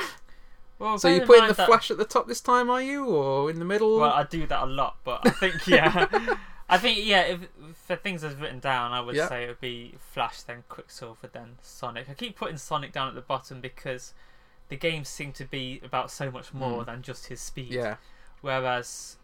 well, 0.80 0.98
so 0.98 1.08
bear 1.10 1.16
you 1.16 1.22
in 1.22 1.28
putting 1.28 1.48
the 1.48 1.54
that- 1.54 1.68
flash 1.68 1.92
at 1.92 1.98
the 1.98 2.06
top 2.06 2.28
this 2.28 2.42
time, 2.42 2.70
are 2.72 2.82
you, 2.82 3.06
or 3.06 3.50
in 3.52 3.60
the 3.60 3.66
middle? 3.66 4.00
Well, 4.00 4.12
I 4.12 4.24
do 4.24 4.48
that 4.48 4.64
a 4.64 4.66
lot, 4.66 4.96
but 5.04 5.26
I 5.26 5.30
think 5.30 5.68
yeah, 5.68 6.08
I 6.70 6.78
think 6.78 7.06
yeah. 7.06 7.22
If 7.22 7.40
for 7.76 7.96
things 7.96 8.24
as 8.24 8.36
written 8.36 8.60
down, 8.60 8.92
I 8.92 9.00
would 9.02 9.16
Yeah. 9.16 9.30
say 9.30 9.46
it 9.46 9.48
would 9.48 9.62
be 9.62 9.96
Flash, 10.00 10.42
then 10.42 10.64
Quicksilver, 10.68 11.28
then 11.28 11.58
Sonic. 11.62 12.10
I 12.10 12.14
keep 12.14 12.36
putting 12.36 12.58
Sonic 12.58 12.92
down 12.92 13.08
at 13.08 13.16
the 13.16 13.22
bottom 13.22 13.62
because 13.62 14.14
the 14.70 14.76
games 14.76 15.08
seem 15.08 15.32
to 15.34 15.46
be 15.46 15.80
about 15.84 16.12
so 16.12 16.30
much 16.30 16.54
more 16.54 16.84
Mm. 16.84 16.86
than 16.88 17.02
just 17.04 17.28
his 17.28 17.40
speed. 17.40 17.72
yeah, 17.72 17.96
Whereas 18.42 19.18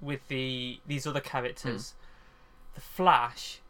with 0.00 0.26
the 0.28 0.80
these 0.86 1.06
other 1.06 1.20
characters, 1.20 1.92
Hmm. 1.92 2.74
the 2.74 2.80
Flash, 2.80 3.60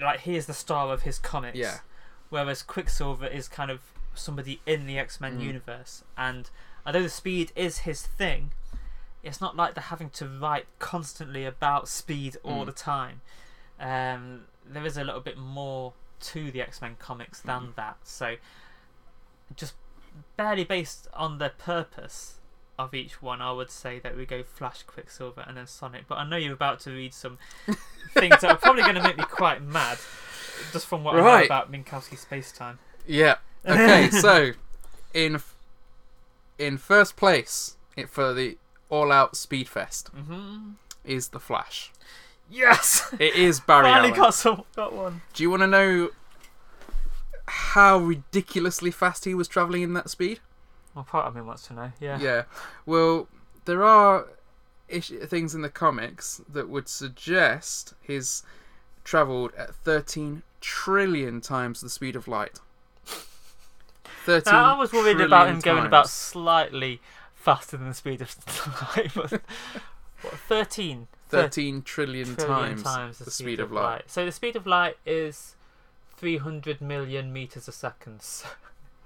like 0.00 0.20
he 0.20 0.36
is 0.36 0.46
the 0.46 0.54
star 0.54 0.92
of 0.92 1.02
his 1.02 1.18
comics. 1.18 1.58
Yeah. 1.58 1.80
Whereas 2.28 2.62
Quicksilver 2.62 3.26
is 3.26 3.48
kind 3.48 3.70
of 3.70 3.80
somebody 4.14 4.60
in 4.66 4.86
the 4.86 4.98
X 4.98 5.20
Men 5.20 5.38
Mm. 5.40 5.44
universe, 5.44 6.04
and 6.16 6.50
although 6.86 7.02
the 7.02 7.08
speed 7.08 7.52
is 7.56 7.78
his 7.78 8.06
thing, 8.06 8.52
it's 9.22 9.40
not 9.40 9.56
like 9.56 9.74
they're 9.74 9.82
having 9.84 10.10
to 10.10 10.26
write 10.28 10.66
constantly 10.78 11.44
about 11.44 11.88
speed 11.88 12.36
all 12.42 12.62
Mm. 12.62 12.66
the 12.66 12.72
time. 12.72 13.20
Um, 13.80 14.46
there 14.64 14.84
is 14.86 14.96
a 14.96 15.04
little 15.04 15.20
bit 15.20 15.36
more 15.38 15.92
to 16.20 16.50
the 16.50 16.60
X 16.62 16.80
Men 16.82 16.96
comics 16.98 17.40
than 17.40 17.68
Mm. 17.68 17.74
that. 17.76 17.96
So, 18.04 18.36
just 19.56 19.74
barely 20.36 20.64
based 20.64 21.08
on 21.14 21.38
the 21.38 21.50
purpose 21.50 22.40
of 22.78 22.94
each 22.94 23.20
one, 23.22 23.40
I 23.42 23.50
would 23.52 23.70
say 23.70 23.98
that 24.00 24.16
we 24.16 24.24
go 24.26 24.42
Flash, 24.42 24.82
Quicksilver, 24.84 25.44
and 25.46 25.56
then 25.56 25.66
Sonic. 25.66 26.06
But 26.08 26.18
I 26.18 26.24
know 26.28 26.36
you're 26.36 26.52
about 26.54 26.80
to 26.80 26.90
read 26.90 27.12
some 27.14 27.38
things 28.14 28.40
that 28.40 28.44
are 28.50 28.56
probably 28.56 28.82
going 28.82 28.94
to 28.94 29.02
make 29.02 29.16
me 29.16 29.24
quite 29.24 29.62
mad, 29.62 29.98
just 30.72 30.86
from 30.86 31.02
what 31.04 31.14
I 31.16 31.40
know 31.40 31.44
about 31.44 31.72
Minkowski 31.72 32.16
space 32.18 32.52
time. 32.52 32.78
yeah. 33.06 33.36
Okay, 33.66 34.10
so 34.12 34.52
in 35.12 35.42
in 36.58 36.78
first 36.78 37.16
place 37.16 37.76
for 38.08 38.32
the 38.32 38.56
All 38.90 39.12
Out 39.12 39.36
Speed 39.36 39.68
Fest 39.68 40.08
hmm 40.08 40.70
is 41.04 41.28
the 41.28 41.40
Flash. 41.40 41.90
Yes, 42.50 43.14
It 43.18 43.34
is 43.34 43.60
Barry 43.60 43.84
finally 43.90 44.08
Allen. 44.08 44.20
got 44.20 44.34
some, 44.34 44.62
got 44.76 44.92
one. 44.94 45.22
Do 45.34 45.42
you 45.42 45.50
want 45.50 45.60
to 45.62 45.66
know 45.66 46.10
how 47.46 47.98
ridiculously 47.98 48.90
fast 48.90 49.24
he 49.24 49.34
was 49.34 49.48
traveling 49.48 49.82
in 49.82 49.92
that 49.94 50.10
speed? 50.10 50.40
Well, 50.94 51.04
part 51.04 51.26
of 51.26 51.34
me 51.34 51.40
wants 51.42 51.66
to 51.68 51.74
know. 51.74 51.92
Yeah. 52.00 52.18
Yeah. 52.18 52.42
Well, 52.86 53.28
there 53.64 53.84
are 53.84 54.26
ish- 54.88 55.12
things 55.26 55.54
in 55.54 55.62
the 55.62 55.68
comics 55.70 56.40
that 56.48 56.68
would 56.68 56.88
suggest 56.88 57.94
he's 58.00 58.42
travelled 59.04 59.52
at 59.56 59.74
13 59.74 60.42
trillion 60.60 61.40
times 61.40 61.80
the 61.80 61.88
speed 61.90 62.16
of 62.16 62.28
light. 62.28 62.58
13 64.24 64.52
Now, 64.52 64.74
I 64.74 64.78
was 64.78 64.92
worried 64.92 65.20
about 65.20 65.48
him 65.48 65.60
going 65.60 65.86
about 65.86 66.08
slightly 66.08 67.00
faster 67.48 67.78
than 67.78 67.88
the 67.88 67.94
speed 67.94 68.20
of 68.20 68.36
light. 68.96 69.10
but 69.14 69.32
what, 70.20 70.34
13? 70.34 71.06
13 71.30 71.80
trillion, 71.82 72.36
trillion 72.36 72.82
times, 72.82 73.18
the 73.18 73.30
speed 73.30 73.58
of 73.58 73.72
light. 73.72 74.02
So 74.06 74.26
the 74.26 74.32
speed 74.32 74.54
of 74.54 74.66
light 74.66 74.98
is 75.06 75.56
300 76.18 76.82
million 76.82 77.32
meters 77.32 77.66
a 77.66 77.72
second. 77.72 78.20
So- 78.20 78.48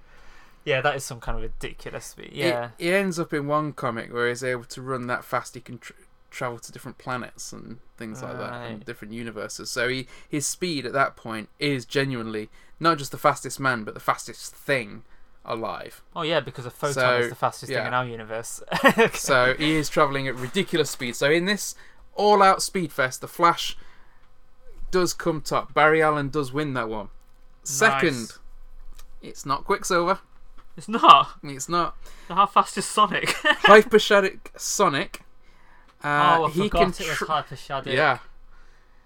yeah, 0.65 0.81
that 0.81 0.95
is 0.95 1.05
some 1.05 1.21
kind 1.21 1.37
of 1.37 1.43
ridiculous 1.43 2.03
speed. 2.05 2.31
Yeah. 2.33 2.71
It, 2.77 2.89
it 2.89 2.93
ends 2.93 3.17
up 3.17 3.33
in 3.33 3.47
one 3.47 3.71
comic 3.71 4.11
where 4.11 4.27
he's 4.27 4.43
able 4.43 4.65
to 4.65 4.81
run 4.81 5.07
that 5.07 5.23
fast. 5.23 5.55
He 5.55 5.61
can 5.61 5.77
tr- 5.77 5.93
travel 6.29 6.59
to 6.59 6.71
different 6.71 6.97
planets 6.97 7.53
and 7.53 7.77
things 7.97 8.21
like 8.21 8.37
that, 8.39 8.53
and 8.53 8.83
different 8.85 9.13
universes. 9.13 9.69
So 9.69 9.87
he 9.87 10.07
his 10.27 10.45
speed 10.45 10.85
at 10.85 10.91
that 10.91 11.15
point 11.15 11.47
is 11.59 11.85
genuinely 11.85 12.49
not 12.79 12.97
just 12.97 13.11
the 13.11 13.17
fastest 13.17 13.57
man, 13.59 13.85
but 13.85 13.93
the 13.93 13.99
fastest 14.01 14.53
thing 14.53 15.03
alive. 15.45 16.01
Oh 16.15 16.21
yeah, 16.21 16.39
because 16.39 16.65
a 16.65 16.71
photon 16.71 16.93
So, 16.93 17.17
is 17.19 17.29
the 17.29 17.35
fastest 17.35 17.71
yeah. 17.71 17.79
thing 17.79 17.87
in 17.87 17.93
our 17.93 18.05
universe. 18.05 18.61
So 19.13 19.55
he 19.57 19.75
is 19.75 19.89
traveling 19.89 20.27
at 20.27 20.35
ridiculous 20.35 20.89
speed. 20.89 21.15
So 21.15 21.29
in 21.31 21.45
this 21.45 21.75
all-out 22.15 22.61
speed 22.61 22.91
fest, 22.91 23.21
the 23.21 23.27
Flash 23.27 23.75
does 24.91 25.13
come 25.13 25.41
top. 25.41 25.73
Barry 25.73 26.01
Allen 26.01 26.29
does 26.29 26.53
win 26.53 26.73
that 26.75 26.87
one. 26.89 27.09
Second, 27.63 28.13
Nice. 28.19 28.39
it's 29.21 29.45
not 29.45 29.63
Quicksilver. 29.65 30.19
it's 30.77 30.87
not. 30.87 31.29
It's 31.43 31.67
not 31.69 31.95
How 32.29 32.45
fast 32.45 32.77
is 32.77 32.85
Sonic? 32.85 33.29
Hypershadow 33.63 34.37
Sonic. 34.57 35.21
Uh, 36.03 36.37
oh, 36.39 36.45
I 36.45 36.49
he 36.51 36.63
forgot 36.63 36.79
can 36.81 36.89
it 36.89 37.09
was 37.09 37.17
tr- 37.17 37.25
Hyper 37.25 37.55
Shadow. 37.55 37.91
yeah, 37.91 38.19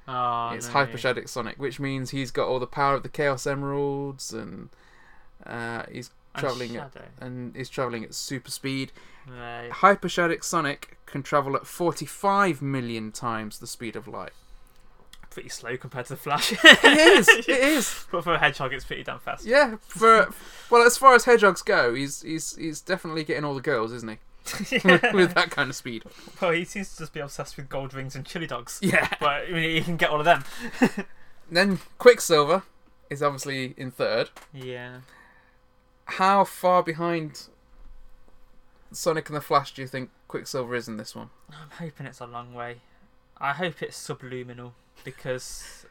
Oh, 0.08 0.52
it's 0.56 0.68
no. 0.68 0.74
Hypershadow 0.74 1.28
Sonic, 1.30 1.58
which 1.60 1.80
means 1.80 2.10
he's 2.12 2.32
got 2.32 2.48
all 2.48 2.60
the 2.60 2.66
power 2.68 2.96
of 2.96 3.04
the 3.04 3.10
Chaos 3.10 3.46
Emeralds, 3.46 4.34
and 4.34 4.70
uh, 5.46 5.84
he's 5.92 6.10
traveling 6.38 6.76
at 6.78 6.92
and 7.20 7.56
is 7.56 7.70
traveling 7.70 8.04
at 8.04 8.14
super 8.14 8.52
speed. 8.52 8.92
Right. 9.28 9.70
Hypershadow 9.72 10.44
Sonic 10.44 10.98
can 11.06 11.24
travel 11.24 11.56
at 11.56 11.68
45 11.68 12.62
million 12.62 13.12
times 13.12 13.60
the 13.60 13.68
speed 13.68 13.96
of 13.96 14.08
light. 14.08 14.32
Pretty 15.30 15.50
slow 15.50 15.78
compared 15.78 16.06
to 16.08 16.14
the 16.14 16.18
Flash. 16.20 16.52
It 16.64 16.84
is. 16.84 17.28
It 17.28 17.48
is. 17.50 18.06
but 18.12 18.24
for 18.24 18.34
a 18.34 18.40
hedgehog, 18.40 18.74
it's 18.74 18.86
pretty 18.86 19.04
damn 19.04 19.20
fast. 19.20 19.46
Yeah. 19.46 19.76
For 19.82 20.30
well, 20.72 20.84
as 20.86 20.98
far 20.98 21.14
as 21.14 21.26
hedgehogs 21.26 21.62
go, 21.62 21.94
he's 21.94 22.22
he's 22.24 22.56
he's 22.56 22.82
definitely 22.82 23.24
getting 23.24 23.44
all 23.44 23.54
the 23.54 23.62
girls, 23.62 23.92
isn't 23.92 24.10
he? 24.10 24.18
With 25.14 25.34
that 25.36 25.50
kind 25.52 25.70
of 25.70 25.76
speed. 25.76 26.04
Well, 26.42 26.52
he 26.52 26.64
seems 26.66 26.92
to 26.94 27.00
just 27.00 27.14
be 27.14 27.20
obsessed 27.20 27.58
with 27.58 27.68
gold 27.70 27.94
rings 27.94 28.16
and 28.16 28.26
chili 28.26 28.48
dogs. 28.48 28.80
Yeah. 28.82 29.08
But 29.20 29.48
I 29.48 29.52
mean, 29.52 29.76
he 29.76 29.82
can 29.82 29.98
get 29.98 30.10
all 30.10 30.20
of 30.20 30.26
them. 30.26 30.44
Then 31.52 31.80
Quicksilver 31.98 32.64
is 33.10 33.22
obviously 33.22 33.74
in 33.78 33.92
third. 33.92 34.30
Yeah. 34.54 35.00
How 36.08 36.44
far 36.44 36.84
behind 36.84 37.48
Sonic 38.92 39.30
and 39.30 39.36
the 39.36 39.42
Flash 39.42 39.74
do 39.74 39.82
you 39.82 39.88
think 39.88 40.10
Quicksilver 40.28 40.76
is 40.76 40.88
in 40.88 40.98
this 40.98 41.16
one? 41.16 41.30
I'm 41.50 41.70
hoping 41.80 42.06
it's 42.06 42.20
a 42.20 42.26
long 42.26 42.54
way. 42.54 42.78
I 43.38 43.54
hope 43.54 43.82
it's 43.82 43.98
subluminal 43.98 44.72
because 45.04 45.86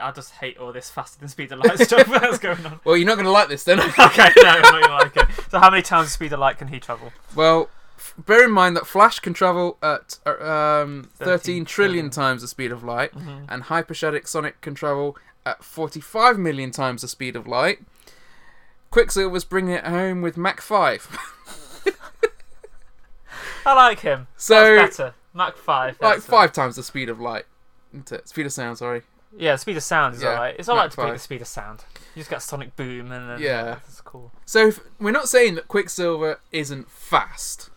I 0.00 0.10
just 0.10 0.32
hate 0.32 0.58
all 0.58 0.72
this 0.72 0.90
faster 0.90 1.18
than 1.18 1.28
speed 1.28 1.50
of 1.52 1.60
light 1.60 1.78
stuff 1.80 2.06
that's 2.08 2.38
going 2.38 2.64
on. 2.66 2.80
Well, 2.84 2.96
you're 2.96 3.06
not 3.06 3.14
going 3.14 3.24
to 3.26 3.30
like 3.30 3.48
this 3.48 3.64
then. 3.64 3.80
okay, 3.98 4.30
no, 4.36 4.48
I'm 4.48 4.62
not 4.62 4.82
gonna 4.82 4.94
like 4.94 5.16
it. 5.16 5.26
So, 5.50 5.58
how 5.58 5.70
many 5.70 5.82
times 5.82 6.08
the 6.08 6.12
speed 6.12 6.32
of 6.32 6.40
light 6.40 6.58
can 6.58 6.68
he 6.68 6.78
travel? 6.78 7.12
well, 7.34 7.70
f- 7.96 8.14
bear 8.18 8.44
in 8.44 8.50
mind 8.50 8.76
that 8.76 8.86
Flash 8.86 9.18
can 9.20 9.32
travel 9.32 9.78
at 9.82 10.18
uh, 10.26 10.82
um, 10.82 11.10
13 11.14 11.26
13 11.26 11.64
trillion 11.64 12.10
times 12.10 12.42
the 12.42 12.48
speed 12.48 12.72
of 12.72 12.84
light. 12.84 13.12
Mm-hmm. 13.14 13.44
and 13.48 13.64
Hypershadow 13.64 14.26
Sonic 14.26 14.60
can 14.60 14.74
travel 14.74 15.16
at 15.46 15.64
45 15.64 16.38
million 16.38 16.70
times 16.70 17.02
the 17.02 17.08
speed 17.08 17.34
of 17.34 17.46
light. 17.46 17.80
Quicksilver's 18.90 19.44
bringing 19.44 19.74
it 19.74 19.86
home 19.86 20.20
with 20.20 20.36
Mach 20.36 20.60
5. 20.60 21.86
I 23.66 23.74
like 23.74 24.00
him. 24.00 24.26
So, 24.36 24.76
That's 24.76 24.96
better. 24.96 25.14
Mach 25.32 25.56
5. 25.56 25.86
like 26.00 26.14
that's 26.16 26.26
it. 26.26 26.30
five 26.30 26.52
times 26.52 26.76
the 26.76 26.82
speed 26.82 27.08
of 27.08 27.20
light. 27.20 27.44
Isn't 27.92 28.10
it? 28.12 28.28
Speed 28.28 28.46
of 28.46 28.52
sound, 28.52 28.78
sorry. 28.78 29.02
Yeah, 29.36 29.54
speed 29.56 29.76
of 29.76 29.82
sound 29.84 30.16
is 30.16 30.22
Yeah, 30.22 30.30
alright. 30.30 30.56
It's 30.58 30.68
alright 30.68 30.90
to 30.90 30.96
beat 31.04 31.12
the 31.12 31.18
speed 31.18 31.40
of 31.40 31.46
sound. 31.46 31.84
You 32.16 32.20
just 32.20 32.30
get 32.30 32.42
sonic 32.42 32.74
boom 32.74 33.12
and 33.12 33.30
then. 33.30 33.40
Yeah. 33.40 33.62
That's 33.86 34.00
cool. 34.00 34.32
So, 34.44 34.68
if, 34.68 34.80
we're 34.98 35.12
not 35.12 35.28
saying 35.28 35.54
that 35.54 35.68
Quicksilver 35.68 36.40
isn't 36.50 36.90
fast. 36.90 37.70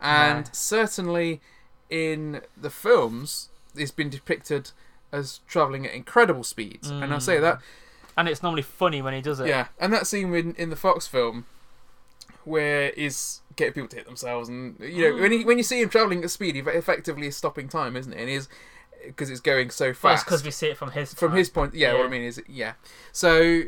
And 0.00 0.46
No. 0.46 0.50
certainly 0.52 1.40
in 1.88 2.40
the 2.56 2.70
films, 2.70 3.50
it's 3.76 3.92
been 3.92 4.10
depicted 4.10 4.72
as 5.12 5.38
travelling 5.46 5.86
at 5.86 5.92
incredible 5.94 6.42
speeds. 6.42 6.90
And 6.90 7.14
I 7.14 7.18
say 7.18 7.36
Mm. 7.36 7.40
that 7.42 7.60
And 8.18 8.28
it's 8.28 8.42
normally 8.42 8.62
funny 8.62 9.00
when 9.00 9.14
he 9.14 9.20
does 9.22 9.40
it. 9.40 9.46
Yeah, 9.48 9.68
and 9.78 9.92
that 9.92 10.06
scene 10.06 10.34
in, 10.34 10.54
in 10.56 10.70
the 10.70 10.76
Fox 10.76 11.06
film 11.06 11.46
where 12.44 12.92
he's 12.96 13.40
getting 13.56 13.74
people 13.74 13.88
to 13.88 13.96
hit 13.96 14.06
themselves, 14.06 14.48
and 14.48 14.76
you 14.80 15.10
know 15.10 15.16
when 15.22 15.32
he, 15.32 15.44
when 15.44 15.56
you 15.58 15.64
see 15.64 15.80
him 15.80 15.88
traveling 15.88 16.22
at 16.24 16.30
speed, 16.30 16.54
he 16.54 16.60
effectively 16.60 17.26
is 17.26 17.36
stopping 17.36 17.68
time, 17.68 17.96
isn't 17.96 18.12
it? 18.12 18.18
And 18.20 18.28
he's 18.28 18.48
because 19.06 19.30
it's 19.30 19.40
going 19.40 19.70
so 19.70 19.94
fast. 19.94 20.24
because 20.24 20.44
we 20.44 20.50
see 20.50 20.66
it 20.68 20.76
from 20.76 20.90
his. 20.92 21.14
from 21.14 21.28
time. 21.30 21.38
his 21.38 21.48
point, 21.48 21.74
yeah, 21.74 21.92
What 21.94 22.06
I 22.06 22.08
mean 22.08 22.22
is, 22.22 22.42
yeah. 22.48 22.72
So, 23.12 23.62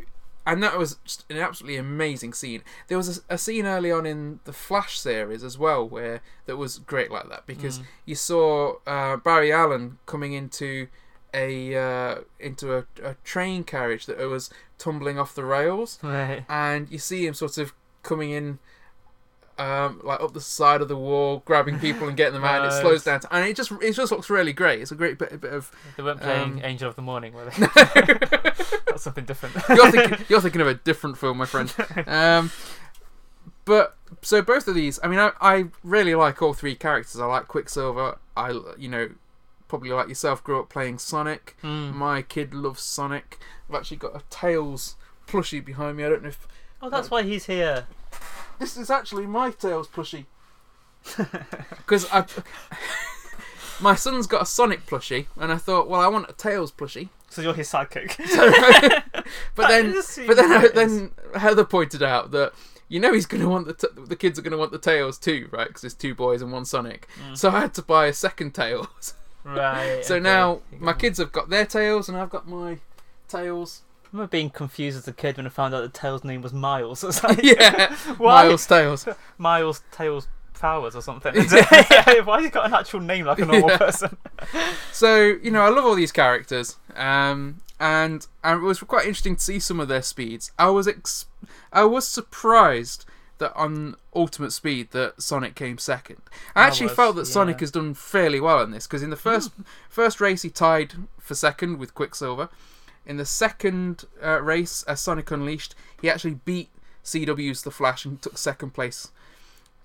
and 0.44 0.60
that 0.62 0.76
was 0.76 0.96
just 1.04 1.24
an 1.30 1.36
absolutely 1.38 1.76
amazing 1.78 2.32
scene. 2.32 2.62
There 2.88 2.98
was 2.98 3.18
a, 3.18 3.34
a 3.34 3.38
scene 3.38 3.64
early 3.66 3.92
on 3.92 4.06
in 4.06 4.40
the 4.44 4.52
Flash 4.52 4.98
series 4.98 5.44
as 5.44 5.56
well 5.56 5.88
where 5.88 6.20
that 6.46 6.56
was 6.56 6.78
great 6.80 7.10
like 7.12 7.28
that 7.28 7.46
because 7.46 7.78
Mm. 7.78 7.84
you 8.06 8.14
saw 8.16 8.74
uh, 8.86 9.16
Barry 9.18 9.52
Allen 9.52 9.98
coming 10.06 10.32
into 10.32 10.88
a 11.34 11.76
uh, 11.76 12.14
into 12.38 12.76
a, 12.76 12.84
a 13.02 13.14
train 13.24 13.64
carriage 13.64 14.06
that 14.06 14.18
was 14.18 14.50
tumbling 14.78 15.18
off 15.18 15.34
the 15.34 15.44
rails 15.44 15.98
Right. 16.02 16.44
and 16.48 16.90
you 16.90 16.98
see 16.98 17.26
him 17.26 17.34
sort 17.34 17.58
of 17.58 17.72
coming 18.02 18.30
in 18.30 18.58
um, 19.58 20.00
like 20.02 20.20
up 20.22 20.32
the 20.32 20.40
side 20.40 20.80
of 20.80 20.88
the 20.88 20.96
wall, 20.96 21.42
grabbing 21.44 21.78
people 21.78 22.08
and 22.08 22.16
getting 22.16 22.32
them 22.32 22.44
out. 22.44 22.64
And 22.64 22.72
it 22.72 22.76
slows 22.80 23.04
down, 23.04 23.20
and 23.30 23.46
it 23.46 23.54
just 23.54 23.70
it 23.82 23.92
just 23.92 24.10
looks 24.10 24.30
really 24.30 24.54
great. 24.54 24.80
It's 24.80 24.90
a 24.90 24.94
great 24.94 25.18
bit, 25.18 25.38
bit 25.38 25.52
of. 25.52 25.70
They 25.98 26.02
weren't 26.02 26.20
playing 26.22 26.52
Um, 26.54 26.60
Angel 26.64 26.88
of 26.88 26.96
the 26.96 27.02
Morning, 27.02 27.34
were 27.34 27.44
they? 27.44 27.66
That's 28.86 29.02
something 29.02 29.26
different. 29.26 29.56
You're 29.68 29.90
thinking, 29.90 30.24
you're 30.30 30.40
thinking 30.40 30.60
of 30.62 30.66
a 30.66 30.74
different 30.74 31.18
film, 31.18 31.36
my 31.38 31.44
friend. 31.46 31.72
Um, 32.06 32.50
but 33.66 33.96
so 34.22 34.40
both 34.42 34.66
of 34.66 34.74
these, 34.74 34.98
I 35.02 35.08
mean, 35.08 35.18
I, 35.18 35.32
I 35.42 35.66
really 35.84 36.14
like 36.14 36.40
all 36.40 36.54
three 36.54 36.74
characters. 36.74 37.20
I 37.20 37.26
like 37.26 37.46
Quicksilver. 37.46 38.18
I 38.36 38.58
you 38.78 38.88
know 38.88 39.10
probably 39.70 39.90
like 39.90 40.09
yourself 40.09 40.42
grew 40.42 40.59
up 40.59 40.68
playing 40.68 40.98
Sonic. 40.98 41.56
Mm. 41.62 41.94
My 41.94 42.22
kid 42.22 42.52
loves 42.52 42.83
Sonic. 42.83 43.38
I've 43.68 43.76
actually 43.76 43.98
got 43.98 44.16
a 44.16 44.22
Tails 44.28 44.96
plushie 45.28 45.64
behind 45.64 45.96
me. 45.96 46.04
I 46.04 46.09
don't 46.09 46.24
know 46.24 46.28
if 46.28 46.48
Oh, 46.83 46.90
that's 46.90 47.09
why 47.09 47.22
he's 47.22 47.46
here. 47.46 47.87
This 48.59 48.76
is 48.76 48.90
actually 48.90 49.26
my 49.26 49.50
Tails 49.52 49.88
plushie. 49.88 50.26
Because 51.78 52.06
I, 52.12 52.24
my 53.80 53.94
son's 53.94 54.26
got 54.26 54.42
a 54.42 54.46
Sonic 54.46 54.87
plushie, 54.87 55.26
and 55.37 55.52
I 55.52 55.56
thought, 55.56 55.88
well, 55.88 56.00
I 56.00 56.09
want 56.09 56.28
a 56.28 56.33
Tails 56.33 56.72
plushie. 56.72 57.09
So 57.30 57.42
you're 57.42 57.54
his 57.54 57.70
sidekick. 57.70 58.16
but 59.54 59.68
then, 59.68 59.92
but 60.26 60.37
then, 60.37 60.72
seems 60.72 60.74
then 60.74 61.12
Heather 61.37 61.64
pointed 61.64 62.02
out 62.02 62.33
that 62.33 62.52
you 62.88 62.98
know 62.98 63.12
he's 63.12 63.26
going 63.26 63.40
to 63.40 63.48
want 63.48 63.66
the 63.66 63.74
t- 63.74 64.02
the 64.04 64.16
kids 64.16 64.38
are 64.38 64.42
going 64.42 64.52
to 64.52 64.59
want 64.59 64.72
the 64.72 64.78
Tails 64.78 65.16
too, 65.16 65.48
right? 65.52 65.68
Because 65.68 65.83
there's 65.83 65.94
two 65.94 66.14
boys 66.14 66.42
and 66.42 66.52
one 66.52 66.64
Sonic. 66.64 67.09
Mm. 67.28 67.38
So 67.38 67.50
I 67.50 67.61
had 67.61 67.74
to 67.74 67.83
buy 67.83 68.06
a 68.06 68.12
second 68.12 68.52
Tails. 68.52 69.14
Right. 69.44 70.05
so 70.05 70.16
okay. 70.16 70.22
now 70.22 70.61
my 70.79 70.92
kids 70.92 71.18
have 71.18 71.33
got 71.33 71.48
their 71.50 71.64
Tails, 71.66 72.09
and 72.09 72.16
I've 72.18 72.31
got 72.31 72.46
my 72.48 72.79
Tails. 73.29 73.83
I 74.05 74.09
remember 74.12 74.31
being 74.31 74.50
confused 74.50 74.98
as 74.98 75.07
a 75.09 75.12
kid 75.12 75.37
when 75.37 75.46
I 75.46 75.50
found 75.50 75.72
out 75.74 75.83
the 75.83 75.88
Tails' 75.88 76.24
name 76.24 76.42
was 76.42 76.53
Miles. 76.53 77.05
It's 77.09 77.22
like, 77.24 77.42
yeah, 77.42 77.94
Why? 78.18 78.44
Miles 78.44 78.66
Tails. 78.66 79.09
Miles 79.38 79.83
Tails 79.92 80.26
Powers 80.55 80.94
or 80.94 81.00
something. 81.00 81.35
Yeah, 81.35 82.20
Why 82.22 82.37
has 82.37 82.44
he 82.44 82.50
got 82.50 82.66
an 82.66 82.74
actual 82.74 83.00
name 83.00 83.24
like 83.24 83.38
a 83.38 83.46
normal 83.46 83.70
Yeah. 83.70 83.79
person? 83.79 84.16
So 84.92 85.38
you 85.42 85.50
know, 85.50 85.62
I 85.62 85.68
love 85.70 85.85
all 85.85 85.94
these 85.94 86.12
characters, 86.12 86.76
um, 86.96 87.61
and 87.79 88.26
and 88.44 88.61
it 88.62 88.64
was 88.64 88.81
quite 88.81 89.07
interesting 89.07 89.37
to 89.37 89.42
see 89.42 89.59
some 89.59 89.81
of 89.81 89.88
their 89.88 90.03
speeds. 90.03 90.53
I 90.59 90.68
was 90.70 90.87
ex- 90.87 91.26
I 91.72 91.85
was 91.85 92.07
surprised 92.07 93.07
that 93.40 93.55
on 93.57 93.96
Ultimate 94.14 94.53
Speed 94.53 94.92
that 94.92 95.20
Sonic 95.20 95.55
came 95.55 95.76
second. 95.76 96.22
I 96.55 96.62
I 96.62 96.66
actually 96.68 96.87
was, 96.87 96.96
felt 96.96 97.16
that 97.16 97.26
Sonic 97.26 97.61
has 97.61 97.70
done 97.72 97.94
fairly 97.94 98.40
well 98.40 98.62
in 98.62 98.70
this 98.70 98.87
because 98.87 99.03
in 99.03 99.11
the 99.11 99.16
first 99.16 99.50
first 99.88 100.20
race 100.20 100.42
he 100.42 100.50
tied 100.50 100.94
for 101.18 101.35
second 101.35 101.79
with 101.79 101.94
Quicksilver. 101.94 102.48
In 103.05 103.16
the 103.16 103.26
second 103.26 104.05
uh, 104.22 104.40
race, 104.40 104.85
as 104.85 105.00
Sonic 105.00 105.31
Unleashed, 105.31 105.74
he 106.00 106.09
actually 106.09 106.35
beat 106.44 106.68
CW's 107.05 107.62
The 107.62 107.70
Flash 107.70 108.05
and 108.05 108.20
took 108.22 108.38
second 108.38 108.72
place. 108.72 109.09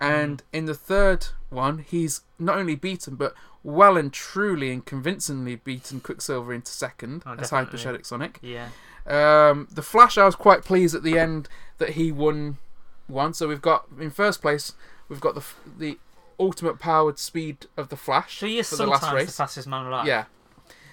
And 0.00 0.42
in 0.52 0.66
the 0.66 0.74
third 0.74 1.28
one, 1.48 1.78
he's 1.78 2.20
not 2.38 2.58
only 2.58 2.74
beaten, 2.74 3.16
but 3.16 3.34
well 3.64 3.96
and 3.96 4.12
truly 4.12 4.70
and 4.70 4.84
convincingly 4.84 5.56
beaten 5.56 6.00
Quicksilver 6.00 6.52
into 6.52 6.70
second 6.70 7.22
Oh, 7.26 7.32
as 7.32 7.50
definitely. 7.50 8.04
Sonic. 8.04 8.38
Yeah. 8.42 8.68
Um, 9.06 9.68
the 9.70 9.82
Flash, 9.82 10.18
I 10.18 10.24
was 10.26 10.36
quite 10.36 10.64
pleased 10.64 10.94
at 10.94 11.02
the 11.02 11.18
end 11.18 11.48
that 11.78 11.90
he 11.90 12.12
won 12.12 12.58
one. 13.06 13.34
So 13.34 13.48
we've 13.48 13.62
got 13.62 13.86
in 14.00 14.10
first 14.10 14.40
place, 14.42 14.74
we've 15.08 15.20
got 15.20 15.34
the 15.34 15.44
the 15.78 15.98
ultimate 16.38 16.78
powered 16.78 17.18
speed 17.18 17.66
of 17.76 17.88
the 17.88 17.96
Flash 17.96 18.38
So 18.40 18.46
he 18.46 18.58
is 18.58 18.68
for 18.68 18.76
the 18.76 18.86
last 18.86 19.02
sometimes 19.02 19.26
the 19.26 19.32
fastest 19.32 19.66
man 19.66 19.86
alive. 19.86 20.06
Yeah, 20.06 20.24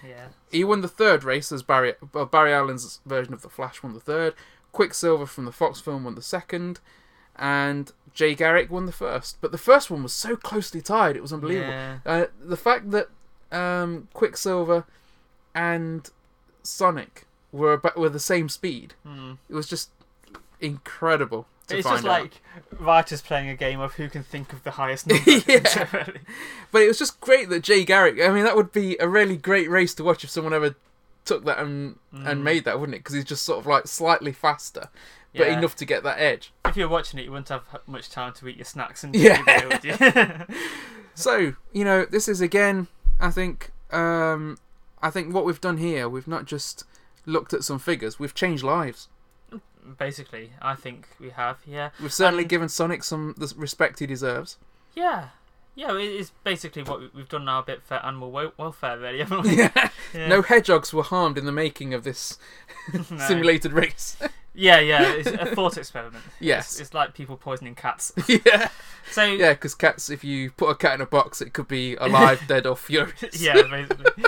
Yeah. 0.05 0.27
he 0.51 0.63
won 0.63 0.81
the 0.81 0.87
third 0.87 1.23
race 1.23 1.51
as 1.51 1.63
Barry 1.63 1.93
Barry 2.31 2.53
Allen's 2.53 3.01
version 3.05 3.33
of 3.33 3.41
the 3.41 3.49
Flash 3.49 3.83
won 3.83 3.93
the 3.93 3.99
third. 3.99 4.33
Quicksilver 4.71 5.25
from 5.25 5.45
the 5.45 5.51
Fox 5.51 5.79
film 5.81 6.03
won 6.05 6.15
the 6.15 6.21
second, 6.21 6.79
and 7.35 7.91
Jay 8.13 8.33
Garrick 8.35 8.71
won 8.71 8.85
the 8.87 8.91
first. 8.91 9.37
But 9.41 9.51
the 9.51 9.57
first 9.57 9.91
one 9.91 10.01
was 10.01 10.13
so 10.13 10.35
closely 10.35 10.81
tied; 10.81 11.15
it 11.15 11.21
was 11.21 11.31
unbelievable. 11.33 11.69
Yeah. 11.69 11.97
Uh, 12.05 12.25
the 12.39 12.57
fact 12.57 12.89
that 12.91 13.09
um, 13.51 14.07
Quicksilver 14.13 14.85
and 15.53 16.09
Sonic 16.63 17.25
were 17.51 17.73
about, 17.73 17.97
were 17.97 18.09
the 18.09 18.19
same 18.19 18.49
speed, 18.49 18.95
Mm. 19.05 19.37
it 19.49 19.53
was 19.53 19.67
just 19.67 19.89
incredible. 20.59 21.47
It's 21.69 21.87
just 21.87 22.03
out. 22.05 22.09
like 22.09 22.41
writers 22.79 23.21
playing 23.21 23.49
a 23.49 23.55
game 23.55 23.79
of 23.79 23.93
who 23.93 24.09
can 24.09 24.23
think 24.23 24.51
of 24.53 24.63
the 24.63 24.71
highest 24.71 25.07
number. 25.07 25.23
Yeah. 25.47 26.07
But 26.71 26.81
it 26.81 26.87
was 26.87 26.99
just 26.99 27.19
great 27.21 27.49
that 27.49 27.61
Jay 27.63 27.83
Garrick. 27.85 28.21
I 28.21 28.29
mean, 28.29 28.43
that 28.43 28.55
would 28.55 28.71
be 28.71 28.97
a 28.99 29.07
really 29.07 29.37
great 29.37 29.69
race 29.69 29.93
to 29.95 30.03
watch 30.03 30.23
if 30.23 30.29
someone 30.29 30.53
ever 30.53 30.75
took 31.25 31.45
that 31.45 31.59
and 31.59 31.97
Mm. 32.13 32.27
and 32.27 32.43
made 32.43 32.65
that, 32.65 32.79
wouldn't 32.79 32.95
it? 32.95 32.99
Because 32.99 33.15
he's 33.15 33.23
just 33.25 33.43
sort 33.43 33.59
of 33.59 33.65
like 33.65 33.87
slightly 33.87 34.31
faster. 34.33 34.89
but 35.35 35.47
Yeah. 35.47 35.57
enough 35.57 35.75
to 35.77 35.85
get 35.85 36.03
that 36.03 36.19
edge. 36.19 36.51
If 36.65 36.77
you're 36.77 36.87
watching 36.89 37.19
it, 37.19 37.23
you 37.23 37.31
wouldn't 37.31 37.49
have 37.49 37.63
much 37.87 38.09
time 38.09 38.33
to 38.33 38.47
eat 38.47 38.57
your 38.57 38.65
snacks 38.65 39.03
and 39.03 39.15
Yeah. 39.15 39.65
Would 39.67 39.83
you? 39.83 39.95
So 41.15 41.53
you 41.71 41.83
know, 41.85 42.05
this 42.05 42.27
is 42.27 42.41
again. 42.41 42.87
I 43.19 43.31
think. 43.31 43.71
Um, 43.91 44.57
I 45.01 45.09
think 45.09 45.33
what 45.33 45.45
we've 45.45 45.61
done 45.61 45.77
here, 45.77 46.07
we've 46.09 46.27
not 46.27 46.45
just 46.45 46.83
looked 47.25 47.53
at 47.53 47.63
some 47.63 47.77
figures. 47.79 48.19
We've 48.19 48.33
changed 48.33 48.63
lives. 48.63 49.07
Basically, 49.97 50.51
I 50.61 50.75
think 50.75 51.07
we 51.19 51.29
have. 51.31 51.57
Yeah. 51.65 51.89
We've 52.01 52.13
certainly 52.13 52.43
And- 52.43 52.49
given 52.49 52.69
Sonic 52.69 53.03
some 53.03 53.33
the 53.37 53.53
respect 53.57 53.99
he 53.99 54.05
deserves. 54.05 54.57
Yeah. 54.95 55.29
Yeah, 55.75 55.95
it 55.97 56.11
is 56.11 56.31
basically 56.43 56.83
what 56.83 56.99
we- 56.99 57.09
we've 57.15 57.29
done 57.29 57.45
now 57.45 57.59
a 57.59 57.63
bit 57.63 57.81
for 57.83 57.95
animal 57.95 58.29
wel- 58.31 58.53
welfare, 58.57 58.99
really, 58.99 59.19
haven't 59.19 59.41
we? 59.41 59.57
Yeah. 59.57 59.89
Yeah. 60.13 60.27
No 60.27 60.43
hedgehogs 60.43 60.93
were 60.93 61.01
harmed 61.01 61.39
in 61.39 61.45
the 61.45 61.51
making 61.51 61.95
of 61.95 62.03
this 62.03 62.37
No. 62.93 63.17
simulated 63.17 63.73
race. 63.73 64.15
Yeah, 64.53 64.79
yeah, 64.79 65.11
it's 65.13 65.27
a 65.31 65.47
thought 65.55 65.75
experiment. 65.79 66.23
Yes. 66.39 66.73
It's, 66.73 66.81
it's 66.81 66.93
like 66.93 67.15
people 67.15 67.35
poisoning 67.37 67.73
cats. 67.73 68.11
yeah. 68.27 68.69
So, 69.11 69.23
Yeah, 69.23 69.53
because 69.53 69.73
cats, 69.73 70.11
if 70.11 70.23
you 70.23 70.51
put 70.51 70.69
a 70.69 70.75
cat 70.75 70.93
in 70.93 71.01
a 71.01 71.07
box, 71.07 71.41
it 71.41 71.53
could 71.53 71.67
be 71.67 71.95
alive, 71.95 72.43
dead, 72.47 72.67
or 72.67 72.75
furious. 72.77 73.41
yeah, 73.41 73.63
basically. 73.63 74.23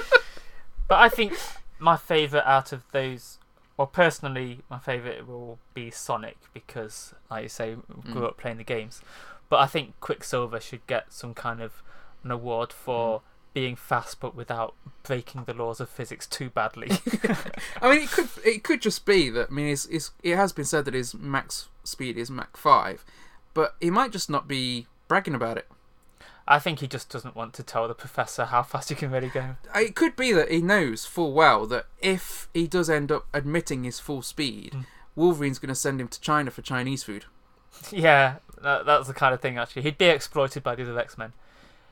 but 0.87 0.95
I 0.99 1.09
think 1.09 1.37
my 1.77 1.95
favourite 1.95 2.45
out 2.47 2.71
of 2.73 2.81
those, 2.91 3.37
or 3.77 3.87
personally, 3.87 4.59
my 4.69 4.79
favourite 4.79 5.27
will 5.27 5.59
be 5.73 5.91
Sonic 5.91 6.37
because, 6.53 7.13
like 7.29 7.43
you 7.43 7.49
say, 7.49 7.75
grew 8.03 8.21
Mm. 8.21 8.27
up 8.27 8.37
playing 8.37 8.57
the 8.57 8.63
games. 8.63 9.01
But 9.49 9.59
I 9.59 9.67
think 9.67 9.99
Quicksilver 9.99 10.59
should 10.59 10.85
get 10.87 11.11
some 11.13 11.33
kind 11.33 11.61
of 11.61 11.83
an 12.23 12.31
award 12.31 12.71
for 12.73 13.19
Mm. 13.19 13.23
being 13.53 13.75
fast 13.75 14.19
but 14.19 14.35
without 14.35 14.73
breaking 15.03 15.43
the 15.45 15.53
laws 15.53 15.79
of 15.79 15.89
physics 15.89 16.25
too 16.27 16.49
badly. 16.49 16.89
I 17.81 17.89
mean, 17.89 18.01
it 18.03 18.11
could 18.11 18.29
it 18.43 18.63
could 18.63 18.81
just 18.81 19.05
be 19.05 19.29
that. 19.29 19.49
I 19.49 19.53
mean, 19.53 19.67
it's, 19.67 19.85
it's, 19.85 20.11
it 20.23 20.35
has 20.35 20.51
been 20.53 20.65
said 20.65 20.85
that 20.85 20.93
his 20.93 21.13
max 21.13 21.69
speed 21.83 22.17
is 22.17 22.29
Mach 22.31 22.57
five, 22.57 23.05
but 23.53 23.75
he 23.79 23.89
might 23.91 24.11
just 24.11 24.29
not 24.29 24.47
be 24.47 24.87
bragging 25.07 25.35
about 25.35 25.57
it. 25.57 25.67
I 26.47 26.59
think 26.59 26.79
he 26.79 26.87
just 26.87 27.09
doesn't 27.09 27.35
want 27.35 27.53
to 27.55 27.63
tell 27.63 27.87
the 27.87 27.95
professor 27.95 28.45
how 28.45 28.61
fast 28.63 28.89
he 28.89 28.95
can 28.95 29.09
really 29.11 29.29
go. 29.29 29.55
It 29.75 29.95
could 29.95 30.15
be 30.15 30.31
that 30.33 30.51
he 30.51 30.61
knows 30.61 31.05
full 31.05 31.33
well 31.33 31.65
that 31.67 31.85
if 32.01 32.47
he 32.53 32.67
does 32.67 32.89
end 32.89 33.11
up 33.11 33.25
admitting 33.33 33.83
his 33.83 33.99
full 33.99 34.21
speed, 34.21 34.73
Mm. 34.73 34.85
Wolverine's 35.15 35.59
going 35.59 35.69
to 35.69 35.75
send 35.75 35.99
him 36.01 36.09
to 36.09 36.19
China 36.21 36.51
for 36.51 36.61
Chinese 36.61 37.03
food. 37.03 37.25
Yeah, 37.91 38.35
that, 38.61 38.85
that's 38.85 39.07
the 39.07 39.13
kind 39.13 39.33
of 39.33 39.41
thing. 39.41 39.57
Actually, 39.57 39.81
he'd 39.83 39.97
be 39.97 40.05
exploited 40.05 40.61
by 40.63 40.75
the 40.75 40.83
other 40.83 40.99
X 40.99 41.17
Men. 41.17 41.33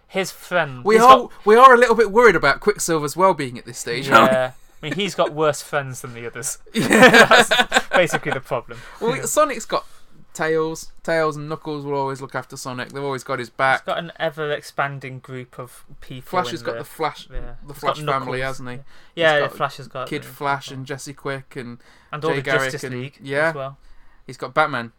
His 0.07 0.29
friend. 0.31 0.83
We 0.85 0.97
are 0.97 1.17
got- 1.21 1.31
we 1.45 1.55
are 1.55 1.73
a 1.73 1.77
little 1.77 1.95
bit 1.95 2.11
worried 2.11 2.35
about 2.35 2.59
Quicksilver's 2.59 3.15
well-being 3.17 3.57
at 3.57 3.65
this 3.65 3.79
stage. 3.79 4.09
aren't 4.09 4.29
we? 4.31 4.35
Yeah, 4.35 4.51
I 4.81 4.85
mean, 4.85 4.93
he's 4.93 5.15
got 5.15 5.33
worse 5.33 5.61
friends 5.61 6.01
than 6.01 6.13
the 6.13 6.27
others. 6.27 6.59
Yeah. 6.73 6.87
That's 7.25 7.87
basically 7.89 8.31
the 8.33 8.39
problem. 8.41 8.79
well, 9.01 9.25
Sonic's 9.25 9.65
got 9.65 9.85
Tails. 10.33 10.91
Tails 11.03 11.37
and 11.37 11.47
Knuckles 11.47 11.85
will 11.85 11.95
always 11.95 12.21
look 12.21 12.35
after 12.35 12.57
Sonic. 12.57 12.89
They've 12.89 13.03
always 13.03 13.23
got 13.23 13.39
his 13.39 13.49
back. 13.49 13.81
He's 13.81 13.85
got 13.85 13.99
an 13.99 14.11
ever-expanding 14.19 15.19
group 15.19 15.59
of 15.59 15.85
people. 16.01 16.29
Flash 16.29 16.51
has 16.51 16.61
got 16.61 16.77
the 16.77 16.83
Flash, 16.83 17.27
yeah. 17.31 17.55
the 17.65 17.73
Flash 17.73 17.97
family, 17.97 18.05
Knuckles. 18.05 18.41
hasn't 18.41 18.69
he? 18.69 18.79
Yeah, 19.15 19.41
got 19.41 19.55
Flash 19.55 19.77
has 19.77 19.87
got 19.87 20.07
Kid 20.07 20.25
Flash 20.25 20.71
and 20.71 20.85
Jesse 20.85 21.13
Quick, 21.13 21.55
and 21.55 21.77
and 22.11 22.23
all 22.25 22.31
Jay 22.31 22.37
the 22.37 22.41
Garrick 22.41 22.63
Justice 22.63 22.83
and- 22.85 22.95
League 22.99 23.17
yeah. 23.21 23.49
as 23.49 23.55
well. 23.55 23.77
he's 24.25 24.37
got 24.37 24.53
Batman. 24.53 24.91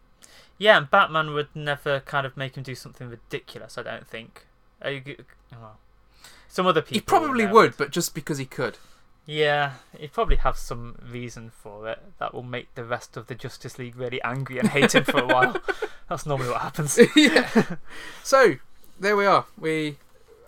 Yeah, 0.57 0.79
and 0.79 0.91
Batman 0.91 1.35
would 1.35 1.49
never 1.55 2.01
kind 2.01 2.25
of 2.27 2.37
make 2.37 2.57
him 2.57 2.63
do 2.63 2.75
something 2.77 3.09
ridiculous. 3.09 3.77
I 3.77 3.83
don't 3.83 4.07
think. 4.07 4.47
Are 4.83 4.91
you, 4.91 5.17
well, 5.51 5.79
some 6.49 6.67
other 6.67 6.81
people. 6.83 6.95
He 6.95 7.01
probably 7.01 7.47
would, 7.47 7.77
but 7.77 7.91
just 7.91 8.15
because 8.15 8.39
he 8.39 8.45
could. 8.45 8.79
Yeah, 9.27 9.73
he'd 9.99 10.13
probably 10.13 10.37
have 10.37 10.57
some 10.59 10.97
reason 11.11 11.51
for 11.51 11.89
it 11.89 11.99
that 12.19 12.35
will 12.35 12.43
make 12.43 12.75
the 12.75 12.85
rest 12.85 13.17
of 13.17 13.27
the 13.27 13.35
Justice 13.35 13.79
League 13.79 13.97
really 13.97 14.21
angry 14.23 14.59
and 14.59 14.69
hate 14.69 14.95
him 14.95 15.05
for 15.05 15.19
a 15.21 15.27
while. 15.27 15.57
That's 16.09 16.27
normally 16.27 16.51
what 16.51 16.61
happens. 16.61 16.99
yeah. 17.17 17.49
So 18.23 18.57
there 19.01 19.17
we 19.17 19.25
are. 19.25 19.47
We 19.59 19.97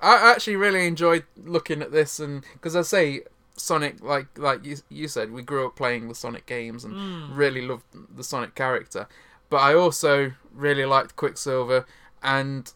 I 0.02 0.30
actually 0.30 0.56
really 0.56 0.86
enjoyed 0.86 1.24
looking 1.42 1.80
at 1.80 1.90
this, 1.90 2.20
and 2.20 2.44
because 2.52 2.76
I 2.76 2.82
say 2.82 3.22
Sonic, 3.56 4.02
like 4.02 4.26
like 4.36 4.62
you 4.66 4.76
you 4.90 5.08
said, 5.08 5.32
we 5.32 5.40
grew 5.40 5.66
up 5.66 5.74
playing 5.76 6.08
the 6.08 6.14
Sonic 6.14 6.44
games 6.44 6.84
and 6.84 6.94
Mm. 6.94 7.36
really 7.36 7.62
loved 7.62 7.84
the 8.14 8.22
Sonic 8.22 8.54
character, 8.54 9.08
but 9.48 9.56
I 9.58 9.72
also 9.74 10.32
really 10.52 10.84
liked 10.84 11.16
Quicksilver, 11.16 11.86
and 12.22 12.70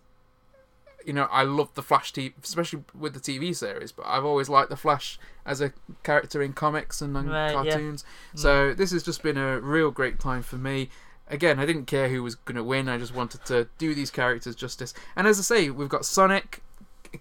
you 1.07 1.13
know 1.13 1.29
I 1.31 1.43
love 1.43 1.75
the 1.75 1.83
Flash 1.83 2.13
TV, 2.13 2.33
especially 2.43 2.85
with 2.95 3.15
the 3.15 3.21
TV 3.21 3.55
series. 3.55 3.93
But 3.93 4.07
I've 4.07 4.25
always 4.25 4.49
liked 4.49 4.71
the 4.71 4.77
Flash 4.77 5.19
as 5.47 5.61
a 5.61 5.73
character 6.03 6.43
in 6.43 6.53
comics 6.53 7.01
and 7.01 7.17
on 7.17 7.29
Right, 7.29 7.53
cartoons. 7.53 8.05
Mm. 8.35 8.39
So 8.39 8.75
this 8.75 8.91
has 8.93 9.03
just 9.03 9.23
been 9.23 9.37
a 9.39 9.61
real 9.61 9.91
great 9.91 10.19
time 10.21 10.43
for 10.43 10.57
me. 10.57 10.91
Again, 11.29 11.59
I 11.61 11.67
didn't 11.67 11.85
care 11.87 12.09
who 12.09 12.23
was 12.23 12.35
going 12.35 12.57
to 12.57 12.65
win. 12.65 12.89
I 12.89 12.99
just 12.99 13.15
wanted 13.15 13.45
to 13.47 13.69
do 13.79 13.95
these 13.95 14.11
characters 14.11 14.57
justice. 14.57 14.93
And 15.15 15.27
as 15.29 15.39
I 15.39 15.43
say, 15.43 15.71
we've 15.71 15.89
got 15.89 16.05
Sonic 16.05 16.61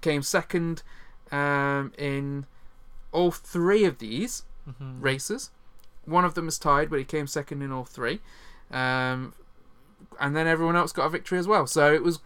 came 0.02 0.22
second 0.24 0.82
um, 1.32 1.94
in 1.98 2.46
all 3.12 3.32
three 3.32 3.86
of 3.86 4.00
these 4.00 4.44
Mhm. 4.68 5.02
races. 5.02 5.52
One 6.06 6.26
of 6.26 6.34
them 6.34 6.48
is 6.48 6.58
tied, 6.58 6.90
but 6.90 6.98
he 7.00 7.06
came 7.06 7.28
second 7.28 7.62
in 7.62 7.72
all 7.72 7.86
three. 7.86 8.20
Um, 8.72 9.34
and 10.20 10.36
then 10.36 10.48
everyone 10.48 10.76
else 10.76 10.92
got 10.92 11.06
a 11.06 11.10
victory 11.10 11.38
as 11.38 11.48
well. 11.48 11.68
So 11.68 11.94
it 11.94 12.04
was 12.04 12.20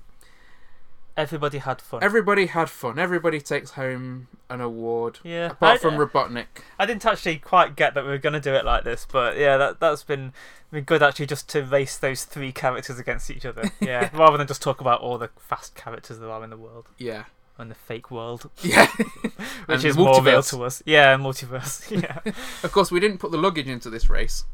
Everybody 1.15 1.59
had 1.59 1.79
fun. 1.79 2.01
everybody 2.03 2.47
had 2.47 2.69
fun. 2.69 2.97
Everybody 2.97 3.39
takes 3.39 3.71
home 3.71 4.27
an 4.49 4.61
award, 4.61 5.19
yeah, 5.23 5.51
apart 5.51 5.75
I, 5.75 5.77
from 5.77 5.95
uh, 5.95 6.05
Robotnik. 6.05 6.45
I 6.79 6.85
didn't 6.87 7.05
actually 7.05 7.37
quite 7.37 7.75
get 7.75 7.93
that 7.93 8.03
we 8.03 8.09
were 8.09 8.17
going 8.17 8.33
to 8.33 8.39
do 8.39 8.53
it 8.55 8.65
like 8.65 8.83
this, 8.83 9.05
but 9.11 9.37
yeah, 9.37 9.57
that 9.57 9.79
that's 9.79 10.03
been 10.03 10.33
been 10.71 10.83
good 10.85 11.03
actually 11.03 11.27
just 11.27 11.47
to 11.49 11.61
race 11.61 11.97
those 11.97 12.25
three 12.25 12.51
characters 12.51 12.97
against 12.97 13.29
each 13.29 13.45
other. 13.45 13.63
Yeah, 13.79 14.09
rather 14.13 14.37
than 14.37 14.47
just 14.47 14.61
talk 14.61 14.81
about 14.81 15.01
all 15.01 15.17
the 15.19 15.29
fast 15.37 15.75
characters 15.75 16.17
there 16.19 16.31
are 16.31 16.43
in 16.43 16.49
the 16.49 16.57
world 16.57 16.87
Yeah, 16.97 17.25
and 17.59 17.69
the 17.69 17.75
fake 17.75 18.09
world, 18.09 18.49
yeah. 18.63 18.87
which 19.67 19.85
is 19.85 19.95
more 19.95 20.21
real 20.23 20.41
to 20.41 20.63
us. 20.63 20.81
Yeah, 20.85 21.15
multiverse. 21.17 21.91
Yeah, 21.91 22.19
Of 22.63 22.71
course, 22.71 22.91
we 22.91 22.99
didn't 22.99 23.19
put 23.19 23.29
the 23.31 23.37
luggage 23.37 23.67
into 23.67 23.89
this 23.91 24.09
race, 24.09 24.45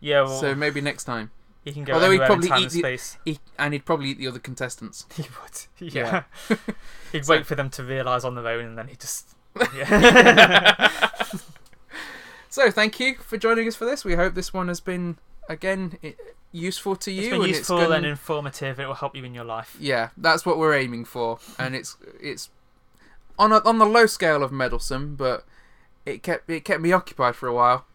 yeah. 0.00 0.22
Well, 0.22 0.38
so 0.38 0.54
maybe 0.54 0.82
next 0.82 1.04
time. 1.04 1.30
He 1.64 1.72
can 1.72 1.84
go 1.84 1.94
although 1.94 2.10
he'd 2.10 2.20
probably 2.20 2.46
in 2.46 2.50
time 2.52 2.58
eat 2.60 2.62
and 2.64 2.70
the- 2.72 2.78
space. 2.78 3.16
He, 3.24 3.38
and 3.58 3.72
he'd 3.72 3.84
probably 3.84 4.10
eat 4.10 4.18
the 4.18 4.26
other 4.28 4.38
contestants. 4.38 5.06
He 5.16 5.22
would. 5.22 5.92
Yeah. 5.92 6.24
He'd 7.12 7.26
wait 7.28 7.46
for 7.46 7.54
them 7.54 7.70
to 7.70 7.82
realise 7.84 8.24
on 8.24 8.34
their 8.34 8.46
own, 8.48 8.64
and 8.64 8.78
then 8.78 8.88
he'd 8.88 9.00
just. 9.00 9.34
Yeah. 9.76 10.88
So 12.50 12.70
thank 12.70 13.00
you 13.00 13.16
for 13.16 13.36
joining 13.36 13.66
us 13.66 13.74
for 13.74 13.84
this. 13.84 14.04
We 14.04 14.14
hope 14.14 14.34
this 14.34 14.52
one 14.52 14.68
has 14.68 14.78
been 14.80 15.18
again 15.48 15.98
i- 16.04 16.14
useful 16.52 16.94
to 16.96 17.10
you. 17.10 17.20
it's 17.22 17.28
been 17.30 17.40
and 17.40 17.48
useful 17.48 17.78
it's 17.78 17.84
gonna- 17.86 17.96
and 17.96 18.06
informative. 18.06 18.78
It 18.78 18.86
will 18.86 18.94
help 18.94 19.16
you 19.16 19.24
in 19.24 19.34
your 19.34 19.44
life. 19.44 19.76
yeah, 19.80 20.10
that's 20.16 20.46
what 20.46 20.56
we're 20.58 20.74
aiming 20.76 21.04
for, 21.04 21.38
and 21.58 21.74
it's 21.74 21.96
it's 22.20 22.50
on 23.38 23.50
a, 23.52 23.56
on 23.64 23.78
the 23.78 23.86
low 23.86 24.06
scale 24.06 24.42
of 24.44 24.52
meddlesome, 24.52 25.16
but 25.16 25.44
it 26.06 26.22
kept 26.22 26.48
it 26.48 26.64
kept 26.64 26.80
me 26.80 26.92
occupied 26.92 27.34
for 27.34 27.48
a 27.48 27.52
while. 27.54 27.86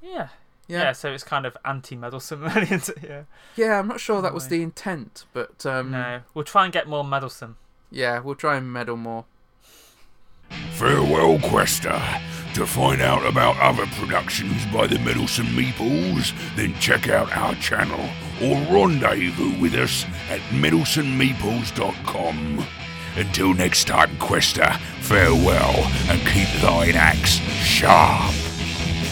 Yeah. 0.00 0.28
Yeah, 0.68 0.82
Yeah. 0.84 0.92
so 0.92 1.10
it's 1.12 1.24
kind 1.24 1.46
of 1.46 1.56
anti-meddlesome. 1.64 2.42
really, 2.54 2.70
isn't 2.70 2.98
it? 2.98 3.04
yeah. 3.08 3.22
yeah. 3.56 3.78
I'm 3.78 3.88
not 3.88 4.00
sure 4.00 4.20
that 4.22 4.34
was 4.34 4.48
the 4.48 4.62
intent, 4.62 5.24
but 5.32 5.64
um, 5.66 5.90
no, 5.92 6.20
we'll 6.34 6.44
try 6.44 6.64
and 6.64 6.72
get 6.72 6.86
more 6.86 7.02
meddlesome. 7.04 7.56
yeah, 7.90 8.20
we'll 8.20 8.34
try 8.36 8.56
and 8.56 8.72
meddle 8.72 8.96
more. 8.96 9.24
Farewell, 10.72 11.38
Quester. 11.40 12.00
To 12.54 12.66
find 12.66 13.02
out 13.02 13.24
about 13.26 13.56
other 13.60 13.84
productions 14.00 14.64
by 14.72 14.86
the 14.86 14.98
Meddlesome 14.98 15.46
Meeples, 15.48 16.32
then 16.56 16.72
check 16.80 17.06
out 17.08 17.30
our 17.36 17.54
channel 17.56 18.00
or 18.42 18.56
rendezvous 18.72 19.60
with 19.60 19.74
us 19.74 20.04
at 20.30 20.40
meddlesomemeeples.com. 20.52 22.64
Until 23.16 23.52
next 23.54 23.84
time, 23.86 24.16
Quester, 24.18 24.70
farewell 25.00 25.74
and 26.08 26.20
keep 26.26 26.48
thine 26.62 26.94
axe 26.94 27.38
sharp. 27.62 28.34